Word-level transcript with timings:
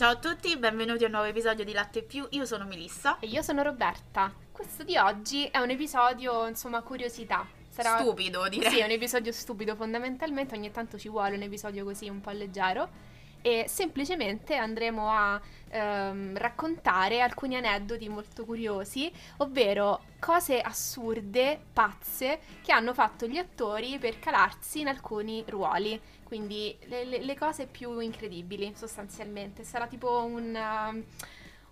Ciao 0.00 0.12
a 0.12 0.16
tutti, 0.16 0.56
benvenuti 0.56 1.02
a 1.02 1.08
un 1.08 1.12
nuovo 1.12 1.26
episodio 1.26 1.62
di 1.62 1.74
Latte 1.74 2.02
Più. 2.02 2.26
Io 2.30 2.46
sono 2.46 2.64
Melissa. 2.64 3.18
E 3.18 3.26
io 3.26 3.42
sono 3.42 3.60
Roberta. 3.60 4.32
Questo 4.50 4.82
di 4.82 4.96
oggi 4.96 5.44
è 5.44 5.58
un 5.58 5.68
episodio, 5.68 6.46
insomma, 6.46 6.80
curiosità. 6.80 7.46
Sarà... 7.68 7.98
Stupido, 7.98 8.48
direi. 8.48 8.70
Sì, 8.70 8.78
è 8.78 8.84
un 8.84 8.92
episodio 8.92 9.30
stupido 9.30 9.76
fondamentalmente, 9.76 10.54
ogni 10.54 10.70
tanto 10.70 10.98
ci 10.98 11.10
vuole 11.10 11.36
un 11.36 11.42
episodio 11.42 11.84
così 11.84 12.08
un 12.08 12.22
po' 12.22 12.30
leggero 12.30 12.88
e 13.42 13.66
semplicemente 13.68 14.54
andremo 14.54 15.10
a 15.10 15.40
ehm, 15.68 16.36
raccontare 16.36 17.20
alcuni 17.20 17.56
aneddoti 17.56 18.08
molto 18.08 18.46
curiosi, 18.46 19.12
ovvero 19.38 20.04
cose 20.18 20.60
assurde, 20.60 21.60
pazze, 21.72 22.40
che 22.62 22.72
hanno 22.72 22.94
fatto 22.94 23.26
gli 23.26 23.36
attori 23.36 23.98
per 23.98 24.18
calarsi 24.18 24.80
in 24.80 24.88
alcuni 24.88 25.44
ruoli. 25.46 26.00
Quindi 26.30 26.78
le, 26.84 27.04
le, 27.06 27.24
le 27.24 27.36
cose 27.36 27.66
più 27.66 27.98
incredibili, 27.98 28.72
sostanzialmente. 28.76 29.64
Sarà 29.64 29.88
tipo 29.88 30.22
un... 30.22 30.54
Um, 30.54 31.04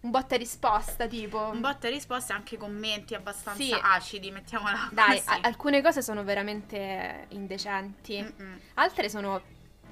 un 0.01 0.11
botta 0.11 0.35
e 0.35 0.39
risposta 0.39 1.07
tipo. 1.07 1.39
Un 1.39 1.61
botta 1.61 1.87
e 1.87 1.91
risposta 1.91 2.33
e 2.33 2.37
anche 2.37 2.57
commenti 2.57 3.15
abbastanza 3.15 3.63
sì. 3.63 3.73
acidi, 3.81 4.33
mettiamola 4.33 4.89
Dai, 4.91 5.23
a- 5.25 5.39
alcune 5.43 5.81
cose 5.81 6.03
sono 6.03 6.25
veramente 6.25 7.27
indecenti. 7.29 8.21
Mm-mm. 8.21 8.59
Altre 8.75 9.09
sono 9.09 9.41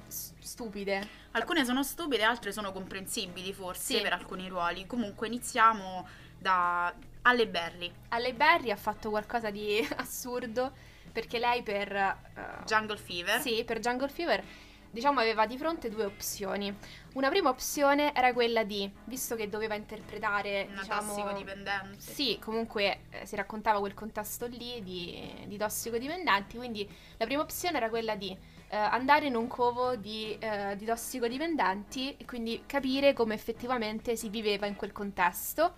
stupide. 0.07 1.07
Alcune 1.31 1.63
sono 1.63 1.81
stupide, 1.81 2.23
altre 2.23 2.51
sono 2.51 2.73
comprensibili 2.73 3.53
forse 3.53 3.95
sì. 3.95 4.01
per 4.01 4.11
alcuni 4.11 4.49
ruoli. 4.49 4.85
Comunque 4.85 5.27
iniziamo 5.27 6.05
da 6.37 6.93
Alle 7.21 7.47
Berry. 7.47 7.89
Alle 8.09 8.33
Berry 8.33 8.71
ha 8.71 8.75
fatto 8.75 9.11
qualcosa 9.11 9.49
di 9.49 9.79
assurdo 9.95 10.95
perché 11.17 11.39
lei 11.39 11.63
per 11.63 11.91
uh, 12.35 12.63
Jungle 12.63 12.97
Fever. 12.97 13.41
Sì, 13.41 13.63
per 13.65 13.79
Jungle 13.79 14.07
Fever 14.07 14.43
diciamo 14.91 15.19
aveva 15.19 15.47
di 15.47 15.57
fronte 15.57 15.89
due 15.89 16.05
opzioni. 16.05 16.71
Una 17.13 17.29
prima 17.29 17.49
opzione 17.49 18.13
era 18.13 18.33
quella 18.33 18.63
di, 18.63 18.89
visto 19.05 19.35
che 19.35 19.49
doveva 19.49 19.73
interpretare... 19.73 20.67
Una 20.69 20.81
diciamo, 20.81 21.07
tossicodipendente. 21.07 21.99
Sì, 21.99 22.37
comunque 22.39 22.99
eh, 23.09 23.25
si 23.25 23.35
raccontava 23.35 23.79
quel 23.79 23.95
contesto 23.95 24.45
lì 24.45 24.83
di, 24.83 25.45
di 25.47 25.57
tossicodipendenti, 25.57 26.55
quindi 26.55 26.87
la 27.17 27.25
prima 27.25 27.41
opzione 27.41 27.77
era 27.77 27.89
quella 27.89 28.15
di 28.15 28.29
eh, 28.69 28.77
andare 28.77 29.25
in 29.25 29.35
un 29.35 29.47
covo 29.47 29.95
di, 29.95 30.37
eh, 30.39 30.75
di 30.75 30.85
tossicodipendenti 30.85 32.15
e 32.15 32.25
quindi 32.25 32.61
capire 32.67 33.13
come 33.13 33.33
effettivamente 33.33 34.15
si 34.15 34.29
viveva 34.29 34.67
in 34.67 34.75
quel 34.75 34.91
contesto 34.91 35.73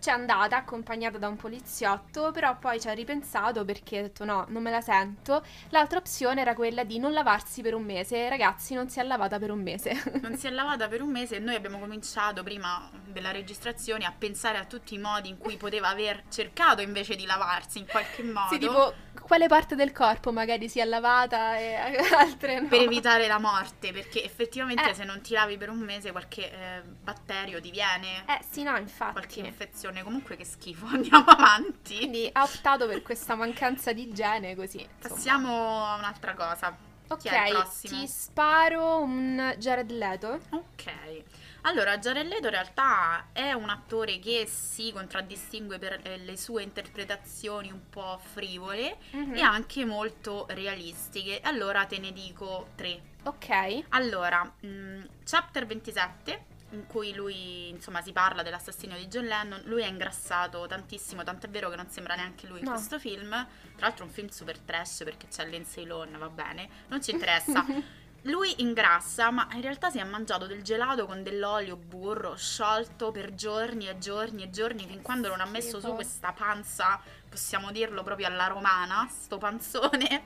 c'è 0.00 0.10
andata 0.10 0.56
accompagnata 0.56 1.18
da 1.18 1.28
un 1.28 1.36
poliziotto, 1.36 2.30
però 2.30 2.56
poi 2.58 2.80
ci 2.80 2.88
ha 2.88 2.92
ripensato 2.92 3.64
perché 3.64 3.98
ha 3.98 4.02
detto 4.02 4.24
no, 4.24 4.44
non 4.48 4.62
me 4.62 4.70
la 4.70 4.80
sento. 4.80 5.44
L'altra 5.70 5.98
opzione 5.98 6.40
era 6.40 6.54
quella 6.54 6.84
di 6.84 6.98
non 6.98 7.12
lavarsi 7.12 7.62
per 7.62 7.74
un 7.74 7.84
mese. 7.84 8.28
Ragazzi, 8.28 8.74
non 8.74 8.88
si 8.88 9.00
è 9.00 9.02
lavata 9.02 9.38
per 9.38 9.50
un 9.50 9.62
mese. 9.62 10.00
non 10.22 10.36
si 10.36 10.46
è 10.46 10.50
lavata 10.50 10.88
per 10.88 11.02
un 11.02 11.10
mese 11.10 11.36
e 11.36 11.38
noi 11.40 11.54
abbiamo 11.54 11.78
cominciato 11.78 12.42
prima 12.42 12.90
della 13.06 13.30
registrazione 13.30 14.04
a 14.04 14.14
pensare 14.16 14.58
a 14.58 14.64
tutti 14.64 14.94
i 14.94 14.98
modi 14.98 15.28
in 15.28 15.38
cui 15.38 15.56
poteva 15.56 15.88
aver 15.88 16.24
cercato 16.30 16.80
invece 16.82 17.16
di 17.16 17.26
lavarsi 17.26 17.78
in 17.78 17.86
qualche 17.86 18.22
modo. 18.22 18.52
Sì, 18.52 18.58
tipo 18.58 18.94
quale 19.20 19.46
parte 19.48 19.74
del 19.74 19.92
corpo 19.92 20.32
magari 20.32 20.68
si 20.68 20.80
è 20.80 20.84
lavata 20.84 21.56
e 21.58 21.74
altre 22.16 22.60
no. 22.60 22.68
Per 22.68 22.80
evitare 22.80 23.26
la 23.26 23.38
morte, 23.38 23.92
perché 23.92 24.24
effettivamente 24.24 24.90
eh. 24.90 24.94
se 24.94 25.04
non 25.04 25.20
ti 25.20 25.34
lavi 25.34 25.56
per 25.56 25.70
un 25.70 25.78
mese 25.78 26.10
qualche 26.10 26.50
eh, 26.50 26.82
batterio 26.82 27.60
ti 27.60 27.70
viene. 27.70 28.24
Eh 28.26 28.40
sì, 28.48 28.62
no, 28.62 28.76
infatti. 28.76 29.12
Qualche 29.12 29.40
infezione, 29.40 30.02
comunque 30.02 30.36
che 30.36 30.44
schifo, 30.44 30.86
andiamo 30.92 31.26
avanti. 31.26 31.96
Quindi 31.96 32.28
ha 32.32 32.42
optato 32.42 32.86
per 32.86 33.02
questa 33.02 33.34
mancanza 33.34 33.92
di 33.92 34.08
igiene 34.08 34.54
così. 34.54 34.80
Insomma. 34.80 35.14
Passiamo 35.14 35.84
a 35.84 35.96
un'altra 35.96 36.34
cosa. 36.34 36.76
Ok, 37.10 37.80
ti 37.80 38.06
sparo 38.06 39.00
un 39.00 39.54
Jared 39.56 39.90
Leto. 39.90 40.40
Ok. 40.50 41.22
Allora, 41.62 41.98
Jared 41.98 42.26
Leto 42.26 42.46
in 42.46 42.52
realtà 42.52 43.28
è 43.32 43.52
un 43.52 43.68
attore 43.68 44.18
che 44.18 44.46
si 44.46 44.92
contraddistingue 44.92 45.78
per 45.78 46.00
eh, 46.02 46.18
le 46.18 46.36
sue 46.36 46.62
interpretazioni 46.62 47.70
un 47.70 47.88
po' 47.90 48.20
frivole 48.32 48.96
mm-hmm. 49.14 49.34
e 49.34 49.40
anche 49.40 49.84
molto 49.84 50.46
realistiche. 50.50 51.40
Allora 51.42 51.84
te 51.86 51.98
ne 51.98 52.12
dico 52.12 52.68
tre. 52.74 53.00
Ok. 53.24 53.84
Allora, 53.90 54.42
mh, 54.60 54.68
mm, 54.68 55.04
Chapter 55.24 55.66
27 55.66 56.56
in 56.70 56.86
cui 56.86 57.14
lui, 57.14 57.70
insomma, 57.70 58.02
si 58.02 58.12
parla 58.12 58.42
dell'assassinio 58.42 58.96
di 58.96 59.06
John 59.06 59.24
Lennon. 59.24 59.62
Lui 59.64 59.82
è 59.82 59.86
ingrassato 59.86 60.66
tantissimo, 60.66 61.24
tant'è 61.24 61.48
vero 61.48 61.70
che 61.70 61.76
non 61.76 61.88
sembra 61.88 62.14
neanche 62.14 62.46
lui 62.46 62.58
in 62.58 62.66
no. 62.66 62.72
questo 62.72 62.98
film. 62.98 63.30
Tra 63.30 63.86
l'altro 63.86 64.04
un 64.04 64.10
film 64.10 64.28
super 64.28 64.58
trash 64.58 65.02
perché 65.04 65.28
c'è 65.28 65.46
Lindsay 65.46 65.84
Lohan, 65.84 66.16
va 66.18 66.28
bene. 66.28 66.68
Non 66.88 67.02
ci 67.02 67.12
interessa. 67.12 67.64
Lui 68.22 68.60
ingrassa, 68.62 69.30
ma 69.30 69.48
in 69.52 69.62
realtà 69.62 69.90
si 69.90 69.98
è 69.98 70.04
mangiato 70.04 70.46
del 70.46 70.62
gelato 70.62 71.06
con 71.06 71.22
dell'olio 71.22 71.76
burro 71.76 72.36
sciolto 72.36 73.12
per 73.12 73.34
giorni 73.34 73.88
e 73.88 73.98
giorni 73.98 74.42
e 74.42 74.50
giorni, 74.50 74.86
fin 74.86 75.02
quando 75.02 75.28
non 75.28 75.40
ha 75.40 75.46
messo 75.46 75.80
su 75.80 75.94
questa 75.94 76.32
panza, 76.32 77.00
possiamo 77.28 77.70
dirlo 77.70 78.02
proprio 78.02 78.26
alla 78.26 78.48
romana, 78.48 79.08
sto 79.10 79.38
panzone. 79.38 80.24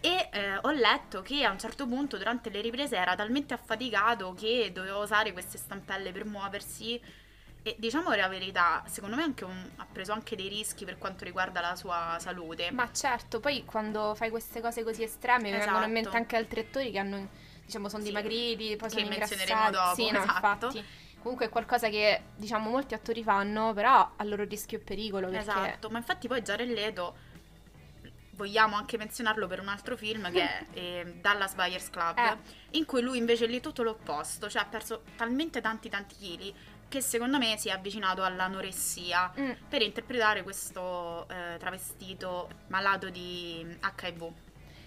E 0.00 0.28
eh, 0.32 0.58
ho 0.60 0.70
letto 0.70 1.22
che 1.22 1.44
a 1.44 1.50
un 1.50 1.58
certo 1.58 1.86
punto 1.86 2.18
durante 2.18 2.50
le 2.50 2.60
riprese 2.60 2.94
era 2.94 3.14
talmente 3.16 3.54
affaticato 3.54 4.34
che 4.34 4.70
doveva 4.70 4.98
usare 4.98 5.32
queste 5.32 5.56
stampelle 5.56 6.12
per 6.12 6.26
muoversi 6.26 7.00
e 7.66 7.76
diciamo 7.78 8.12
la 8.14 8.28
verità, 8.28 8.84
secondo 8.86 9.16
me 9.16 9.22
anche 9.22 9.44
un, 9.44 9.70
ha 9.76 9.86
preso 9.90 10.12
anche 10.12 10.36
dei 10.36 10.48
rischi 10.48 10.84
per 10.84 10.98
quanto 10.98 11.24
riguarda 11.24 11.62
la 11.62 11.74
sua 11.74 12.18
salute. 12.20 12.70
Ma 12.70 12.92
certo, 12.92 13.40
poi 13.40 13.64
quando 13.64 14.14
fai 14.14 14.28
queste 14.28 14.60
cose 14.60 14.84
così 14.84 15.02
estreme 15.02 15.48
esatto. 15.48 15.56
mi 15.56 15.64
vengono 15.64 15.86
in 15.86 15.92
mente 15.92 16.08
esatto. 16.10 16.22
anche 16.22 16.36
altri 16.36 16.60
attori 16.60 16.90
che 16.90 16.98
hanno, 16.98 17.28
diciamo, 17.64 17.88
sono 17.88 18.02
sì. 18.02 18.10
dimagriti, 18.10 18.76
poi 18.76 18.90
che 18.90 19.00
sono 19.00 19.06
ingrassati. 19.06 19.72
dopo, 19.72 19.94
sì, 19.94 20.10
no, 20.10 20.22
esatto. 20.22 20.66
infatti. 20.66 20.84
Comunque 21.22 21.46
è 21.46 21.48
qualcosa 21.48 21.88
che, 21.88 22.20
diciamo, 22.36 22.68
molti 22.68 22.92
attori 22.92 23.22
fanno, 23.22 23.72
però 23.72 24.12
a 24.14 24.24
loro 24.24 24.44
rischio 24.44 24.76
e 24.76 24.80
pericolo. 24.82 25.28
Perché... 25.28 25.50
Esatto, 25.50 25.88
ma 25.88 25.96
infatti 25.96 26.28
poi 26.28 26.42
Jared 26.42 26.68
Leto 26.68 27.16
vogliamo 28.32 28.76
anche 28.76 28.98
menzionarlo 28.98 29.46
per 29.46 29.60
un 29.60 29.68
altro 29.68 29.96
film 29.96 30.30
che 30.30 30.42
è 30.42 30.66
eh, 30.74 31.14
Dallas 31.18 31.54
Buyers 31.54 31.88
Club, 31.88 32.18
eh. 32.18 32.36
in 32.72 32.84
cui 32.84 33.00
lui 33.00 33.16
invece 33.16 33.46
lì 33.46 33.60
tutto 33.60 33.82
l'opposto, 33.82 34.50
cioè 34.50 34.62
ha 34.62 34.66
perso 34.66 35.02
talmente 35.16 35.62
tanti 35.62 35.88
tanti 35.88 36.14
chili 36.16 36.54
che 36.94 37.00
secondo 37.00 37.38
me 37.38 37.56
si 37.58 37.70
è 37.70 37.72
avvicinato 37.72 38.22
all'anoressia 38.22 39.32
mm. 39.36 39.50
per 39.68 39.82
interpretare 39.82 40.44
questo 40.44 41.26
eh, 41.28 41.58
travestito 41.58 42.48
malato 42.68 43.10
di 43.10 43.66
HIV. 43.98 44.32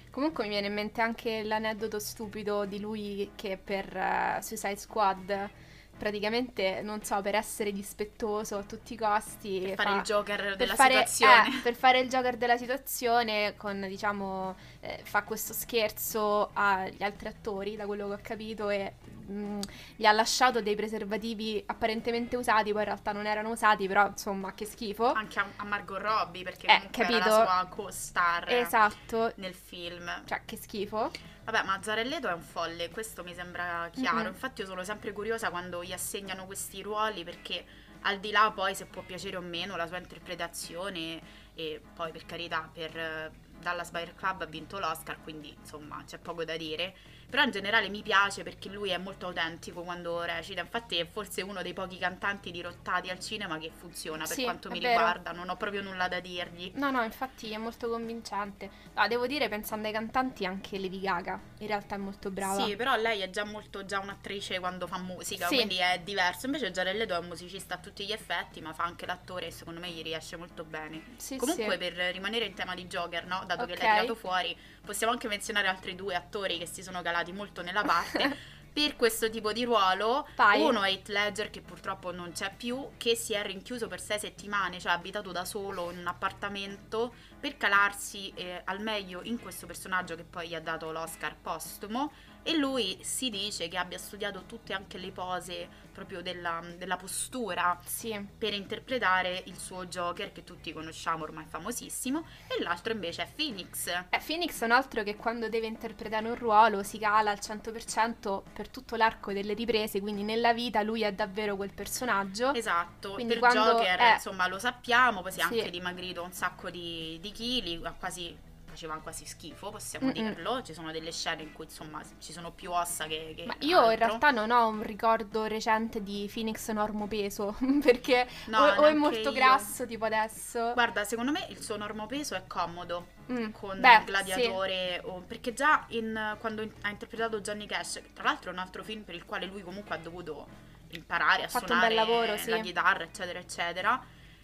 Comunque 0.10 0.46
mi 0.46 0.52
viene 0.52 0.68
in 0.68 0.74
mente 0.74 1.02
anche 1.02 1.44
l'aneddoto 1.44 2.00
stupido 2.00 2.64
di 2.64 2.80
lui 2.80 3.32
che 3.36 3.60
per 3.62 3.94
uh, 3.94 4.42
Suicide 4.42 4.78
Squad 4.78 5.50
praticamente, 5.98 6.82
non 6.82 7.04
so, 7.04 7.22
per 7.22 7.36
essere 7.36 7.72
dispettoso 7.72 8.58
a 8.58 8.64
tutti 8.64 8.94
i 8.94 8.98
costi. 8.98 9.60
Per 9.62 9.76
fare 9.76 9.98
il 9.98 10.02
Joker 10.04 10.56
della 10.56 10.76
fare, 10.76 11.06
situazione. 11.06 11.58
Eh, 11.58 11.62
per 11.62 11.76
fare 11.76 12.00
il 12.00 12.10
Joker 12.10 12.38
della 12.38 12.58
situazione, 12.58 13.56
con 13.58 13.86
diciamo, 13.88 14.56
eh, 14.82 15.02
fa 15.04 15.24
questo 15.24 15.54
scherzo 15.54 16.52
agli 16.54 17.04
altri 17.04 17.28
attori, 17.28 17.76
da 17.76 17.86
quello 17.86 18.08
che 18.08 18.14
ho 18.14 18.20
capito, 18.22 18.70
e 18.70 18.94
mh, 19.26 19.34
mm, 19.34 19.60
gli 19.96 20.06
ha 20.06 20.12
lasciato 20.12 20.62
dei 20.62 20.76
preservativi 20.76 21.62
apparentemente 21.66 22.36
usati, 22.36 22.72
poi 22.72 22.82
in 22.82 22.88
realtà 22.88 23.12
non 23.12 23.26
erano 23.26 23.50
usati, 23.50 23.88
però 23.88 24.08
insomma, 24.08 24.54
che 24.54 24.66
schifo. 24.66 25.12
Anche 25.12 25.40
a, 25.40 25.48
a 25.58 25.66
Margot 25.66 26.00
Robbie, 26.00 26.44
perché 26.44 26.68
eh, 26.68 26.88
capito? 26.92 27.18
era 27.18 27.28
la 27.28 27.46
sua 27.46 27.68
co-star 27.70 28.50
esatto. 28.50 29.32
nel 29.36 29.56
film. 29.56 30.10
Cioè, 30.26 30.42
che 30.46 30.58
schifo. 30.58 31.12
Vabbè, 31.50 31.64
Mazzarelleto 31.64 32.28
è 32.28 32.34
un 32.34 32.42
folle, 32.42 32.90
questo 32.90 33.24
mi 33.24 33.34
sembra 33.34 33.90
chiaro. 33.94 34.18
Mm-hmm. 34.18 34.28
Infatti 34.28 34.60
io 34.60 34.68
sono 34.68 34.84
sempre 34.84 35.14
curiosa 35.14 35.50
quando 35.50 35.82
gli 35.82 35.94
assegnano 35.94 36.46
questi 36.46 36.82
ruoli 36.82 37.24
perché 37.24 37.64
al 38.02 38.20
di 38.20 38.32
là 38.32 38.52
poi 38.52 38.76
se 38.76 38.86
può 38.86 39.02
piacere 39.02 39.38
o 39.38 39.42
meno 39.42 39.78
la 39.78 39.88
sua 39.88 39.98
interpretazione 39.98 41.22
e 41.54 41.82
poi 41.96 42.12
per 42.12 42.26
carità 42.26 42.70
per 42.72 43.32
Dallas 43.62 43.92
Buyer 43.92 44.14
Club 44.14 44.42
ha 44.42 44.46
vinto 44.46 44.78
l'Oscar, 44.78 45.22
quindi 45.22 45.56
insomma 45.58 46.04
c'è 46.06 46.18
poco 46.18 46.44
da 46.44 46.58
dire 46.58 46.94
però 47.30 47.44
in 47.44 47.52
generale 47.52 47.90
mi 47.90 48.02
piace 48.02 48.44
perché 48.44 48.70
lui 48.70 48.92
è 48.92 48.98
molto 48.98 49.26
autentico 49.28 49.82
quando 49.82 50.22
recita. 50.22 50.62
Infatti 50.62 50.96
è 50.96 51.06
forse 51.06 51.42
uno 51.42 51.62
dei 51.62 51.74
pochi 51.74 51.98
cantanti 51.98 52.52
dirottati 52.52 53.10
al 53.10 53.20
cinema 53.20 53.58
che 53.58 53.70
funziona 53.76 54.26
per 54.26 54.36
sì, 54.36 54.44
quanto 54.44 54.70
mi 54.70 54.80
vero. 54.80 54.94
riguarda. 54.94 55.32
Non 55.34 55.50
ho 55.50 55.58
proprio 55.58 55.82
nulla 55.82 56.08
da 56.08 56.22
dirgli. 56.22 56.72
No, 56.76 56.90
no, 56.90 57.04
infatti 57.04 57.52
è 57.52 57.58
molto 57.58 57.90
convincente. 57.90 58.70
Ah, 58.94 59.10
devo 59.10 59.28
dire, 59.28 59.50
pensando 59.50 59.88
ai 59.88 59.94
cantanti, 59.94 60.46
anche 60.46 60.80
Lady 60.80 61.02
Gaga 61.02 61.40
in 61.60 61.68
realtà 61.68 61.96
è 61.96 61.98
molto 61.98 62.32
brava. 62.32 62.64
Sì, 62.64 62.78
però 62.78 62.96
lei 62.96 63.20
è 63.20 63.30
già 63.30 63.44
molto 63.44 63.84
già 63.84 64.00
un'attrice 64.00 64.60
quando 64.60 64.88
fa 64.88 64.98
musica, 64.98 65.48
sì. 65.48 65.56
quindi 65.56 65.78
è 65.78 66.00
diverso. 66.02 66.46
Invece 66.46 66.72
Jared 66.72 66.96
Leto 66.96 67.14
è 67.14 67.18
un 67.18 67.28
musicista 67.28 67.76
a 67.76 67.78
tutti 67.78 68.06
gli 68.06 68.14
effetti, 68.14 68.62
ma 68.62 68.72
fa 68.72 68.84
anche 68.84 69.06
l'attore 69.06 69.48
e 69.48 69.52
secondo 69.52 69.82
me 69.82 69.90
gli 69.90 70.02
riesce 70.02 70.38
molto 70.38 70.64
bene. 70.64 71.16
Sì, 71.18 71.36
Comunque, 71.36 71.74
sì. 71.74 71.78
per 71.78 71.94
rimanere 72.14 72.46
in 72.46 72.54
tema 72.54 72.74
di 72.74 72.86
Joker, 72.86 73.26
no? 73.26 73.44
Dato 73.46 73.64
okay. 73.64 73.76
che 73.76 73.84
l'hai 73.84 73.94
tirato 73.96 74.16
fuori, 74.16 74.58
possiamo 74.86 75.12
anche 75.12 75.28
menzionare 75.28 75.68
altri 75.68 75.94
due 75.94 76.16
attori 76.16 76.58
che 76.58 76.66
si 76.66 76.82
sono 76.82 77.02
calati 77.02 77.17
molto 77.32 77.62
nella 77.62 77.84
parte. 77.84 78.56
per 78.78 78.96
questo 78.96 79.28
tipo 79.32 79.52
di 79.52 79.64
ruolo. 79.64 80.28
Vai. 80.36 80.62
Uno 80.62 80.84
è 80.84 80.92
Heath 80.92 81.08
Ledger 81.08 81.50
che 81.50 81.62
purtroppo 81.62 82.12
non 82.12 82.32
c'è 82.32 82.54
più, 82.56 82.90
che 82.98 83.16
si 83.16 83.34
è 83.34 83.44
rinchiuso 83.44 83.88
per 83.88 84.00
sei 84.00 84.20
settimane, 84.20 84.80
cioè 84.80 84.92
abitato 84.92 85.32
da 85.32 85.46
solo 85.46 85.90
in 85.90 85.98
un 85.98 86.06
appartamento 86.06 87.12
per 87.40 87.58
calarsi 87.58 88.32
eh, 88.36 88.62
al 88.66 88.80
meglio 88.80 89.22
in 89.24 89.40
questo 89.40 89.66
personaggio 89.66 90.16
che 90.16 90.24
poi 90.24 90.50
gli 90.50 90.56
ha 90.56 90.60
dato 90.60 90.92
l'Oscar 90.92 91.36
postumo 91.36 92.12
e 92.44 92.56
lui 92.56 92.98
si 93.02 93.30
dice 93.30 93.68
che 93.68 93.78
abbia 93.78 93.98
studiato 93.98 94.44
tutte 94.46 94.74
anche 94.74 94.98
le 94.98 95.12
pose 95.12 95.86
proprio 95.98 96.22
della, 96.22 96.62
della 96.78 96.96
postura 96.96 97.80
Sì. 97.84 98.16
per 98.38 98.54
interpretare 98.54 99.42
il 99.48 99.58
suo 99.58 99.86
Joker 99.88 100.32
che 100.32 100.44
tutti 100.44 100.72
conosciamo 100.72 101.24
ormai 101.24 101.46
famosissimo 101.48 102.24
e 102.48 102.62
l'altro 102.62 102.94
invece 102.94 103.24
è 103.24 103.28
Phoenix. 103.36 103.88
Eh, 103.88 104.22
Phoenix 104.26 104.62
è 104.62 104.66
un 104.66 104.72
altro 104.72 105.02
che 105.04 105.16
quando 105.16 105.50
deve 105.50 105.66
interpretare 105.66 106.30
un 106.30 106.36
ruolo 106.36 106.84
si 106.84 107.00
cala 107.00 107.32
al 107.32 107.40
100% 107.40 108.44
per 108.54 108.70
tutto 108.70 108.96
l'arco 108.96 109.34
delle 109.34 109.54
riprese, 109.56 110.00
quindi 110.00 110.22
nella 110.24 110.54
vita 110.54 110.84
lui 110.84 111.02
è 111.02 111.12
davvero 111.14 111.56
quel 111.56 111.74
personaggio. 111.74 112.54
Esatto, 112.54 113.14
Quindi 113.14 113.34
per 113.34 113.42
quando- 113.42 113.64
Joker 113.80 114.00
eh. 114.00 114.14
insomma 114.14 114.48
lo 114.48 114.60
sappiamo, 114.60 115.22
poi 115.22 115.32
si 115.32 115.40
è 115.40 115.44
Sì. 115.44 115.58
anche 115.58 115.70
dimagrito 115.72 116.22
un 116.24 116.32
sacco 116.32 116.70
di, 116.70 117.18
di 117.20 117.32
chili, 117.32 117.80
ha 117.84 117.92
quasi 117.98 118.38
faceva 118.78 119.00
quasi 119.00 119.26
schifo, 119.26 119.72
possiamo 119.72 120.06
Mm-mm. 120.08 120.14
dirlo. 120.14 120.62
Ci 120.62 120.74
sono 120.74 120.92
delle 120.92 121.12
scene 121.12 121.42
in 121.42 121.52
cui 121.54 121.66
insomma 121.66 122.02
ci 122.20 122.32
sono 122.32 122.52
più 122.52 122.72
ossa 122.72 123.08
che, 123.08 123.34
che 123.36 123.46
Ma 123.46 123.56
io 123.60 123.92
in 123.92 124.04
altro. 124.04 124.06
realtà 124.06 124.32
non 124.32 124.52
ho 124.52 124.68
un 124.68 124.84
ricordo 124.84 125.46
recente 125.46 126.04
di 126.04 126.30
Phoenix 126.32 126.70
normo 126.72 127.08
peso, 127.08 127.56
perché 127.82 128.28
No, 128.46 128.60
o, 128.60 128.82
o 128.82 128.86
è 128.86 128.94
molto 128.94 129.30
io. 129.30 129.32
grasso 129.32 129.86
tipo 129.88 130.06
adesso. 130.06 130.74
Guarda, 130.74 131.04
secondo 131.06 131.32
me 131.32 131.46
il 131.50 131.62
suo 131.62 131.78
normopeso 131.78 132.36
è 132.36 132.46
comodo 132.48 133.16
Mm, 133.30 133.52
con 133.52 133.78
beh, 133.82 133.96
il 133.98 134.04
gladiatore, 134.06 135.02
o- 135.04 135.22
perché 135.22 135.52
già 135.54 135.86
in- 135.90 136.38
quando 136.40 136.62
in- 136.62 136.72
ha 136.84 136.90
interpretato 136.90 137.42
Johnny 137.42 137.66
Cash, 137.66 138.02
tra 138.14 138.24
l'altro 138.24 138.50
è 138.52 138.54
un 138.54 138.60
altro 138.60 138.84
film 138.86 139.04
per 139.04 139.16
il 139.16 139.26
quale 139.26 139.46
lui 139.46 139.64
comunque 139.64 139.96
ha 139.96 139.98
dovuto 139.98 140.48
imparare 140.92 141.44
a 141.44 141.48
Fatto 141.50 141.66
suonare 141.68 141.94
lavoro, 141.94 142.38
sì. 142.38 142.50
la 142.50 142.60
chitarra, 142.60 143.04
eccetera, 143.04 143.40
eccetera. 143.40 144.02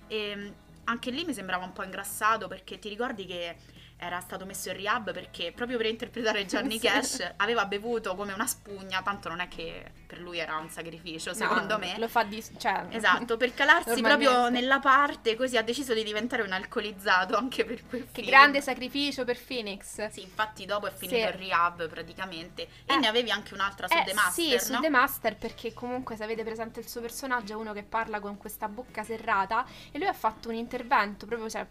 E 0.07 0.53
anche 0.85 1.11
lì 1.11 1.23
mi 1.23 1.33
sembrava 1.33 1.63
un 1.63 1.71
po' 1.71 1.83
ingrassato 1.83 2.47
perché 2.49 2.77
ti 2.77 2.89
ricordi 2.89 3.25
che 3.25 3.55
era 3.97 4.19
stato 4.19 4.45
messo 4.45 4.69
in 4.69 4.75
rehab 4.77 5.13
perché 5.13 5.51
proprio 5.55 5.77
per 5.77 5.85
interpretare 5.85 6.45
Johnny. 6.45 6.77
Cash 6.83 7.33
aveva 7.37 7.65
bevuto 7.65 8.15
come 8.15 8.33
una 8.33 8.45
spugna, 8.47 9.01
tanto 9.01 9.29
non 9.29 9.39
è 9.39 9.47
che 9.47 9.91
per 10.05 10.19
lui 10.19 10.39
era 10.39 10.57
un 10.57 10.69
sacrificio, 10.69 11.29
No, 11.29 11.35
secondo 11.35 11.77
me. 11.77 11.97
Lo 11.97 12.07
fa 12.09 12.23
di... 12.23 12.43
Cioè, 12.57 12.85
Esatto, 12.89 13.37
per 13.37 13.53
calarsi 13.55 14.01
proprio 14.01 14.49
nella 14.49 14.79
parte, 14.79 15.35
così 15.35 15.55
ha 15.57 15.61
deciso 15.63 15.93
di 15.93 16.03
diventare 16.03 16.41
un 16.43 16.51
alcolizzato 16.51 17.35
anche 17.37 17.63
per 17.65 17.85
quel 17.87 18.03
Che 18.11 18.21
film. 18.21 18.27
grande 18.27 18.61
sacrificio 18.61 19.23
per 19.23 19.39
Phoenix. 19.43 20.09
Sì, 20.09 20.21
infatti 20.21 20.65
dopo 20.65 20.87
è 20.87 20.91
finito 20.93 21.15
Sì. 21.17 21.21
il 21.23 21.29
rehab 21.33 21.87
praticamente. 21.87 22.63
E 22.85 22.93
Eh. 22.93 22.97
ne 22.97 23.07
avevi 23.07 23.31
anche 23.31 23.53
un'altra 23.53 23.87
su 23.87 23.95
Eh, 23.97 24.03
The 24.05 24.13
Master, 24.13 24.59
sì, 24.59 24.65
su 24.65 24.73
no? 24.73 24.79
The 24.81 24.89
Master 24.89 25.35
perché 25.37 25.73
comunque 25.73 26.15
se 26.17 26.23
avete 26.23 26.43
presente 26.43 26.79
il 26.81 26.87
suo 26.87 26.99
personaggio 27.01 27.53
è 27.53 27.55
uno 27.55 27.71
che 27.73 27.83
parla 27.83 28.19
con 28.19 28.37
questa 28.37 28.67
bocca 28.67 29.03
serrata 29.03 29.65
e 29.91 29.97
lui 29.97 30.07
ha 30.07 30.13
fatto 30.13 30.49
un 30.49 30.55
intervento 30.55 31.25
proprio, 31.25 31.49
cioè, 31.49 31.65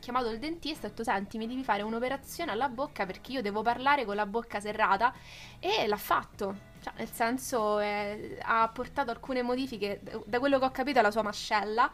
chiamato 0.00 0.28
il 0.30 0.38
dentista 0.38 0.86
e 0.86 0.86
ha 0.86 0.90
detto 0.90 1.04
senti 1.04 1.38
mi 1.38 1.46
devi 1.46 1.62
fare 1.62 1.82
un'operazione 1.82 2.50
alla 2.50 2.68
bocca 2.68 3.06
perché 3.06 3.32
io 3.32 3.42
devo 3.42 3.62
parlare 3.62 4.04
con 4.04 4.16
la 4.16 4.26
bocca 4.26 4.58
serrata 4.58 5.12
e 5.60 5.86
l'ha 5.86 5.96
fatto. 5.96 6.68
Cioè, 6.82 6.94
nel 6.96 7.10
senso, 7.12 7.78
eh, 7.78 8.38
ha 8.42 8.62
apportato 8.62 9.10
alcune 9.10 9.42
modifiche, 9.42 10.00
da 10.24 10.38
quello 10.38 10.58
che 10.58 10.64
ho 10.64 10.70
capito, 10.70 10.98
alla 10.98 11.10
sua 11.10 11.22
mascella 11.22 11.90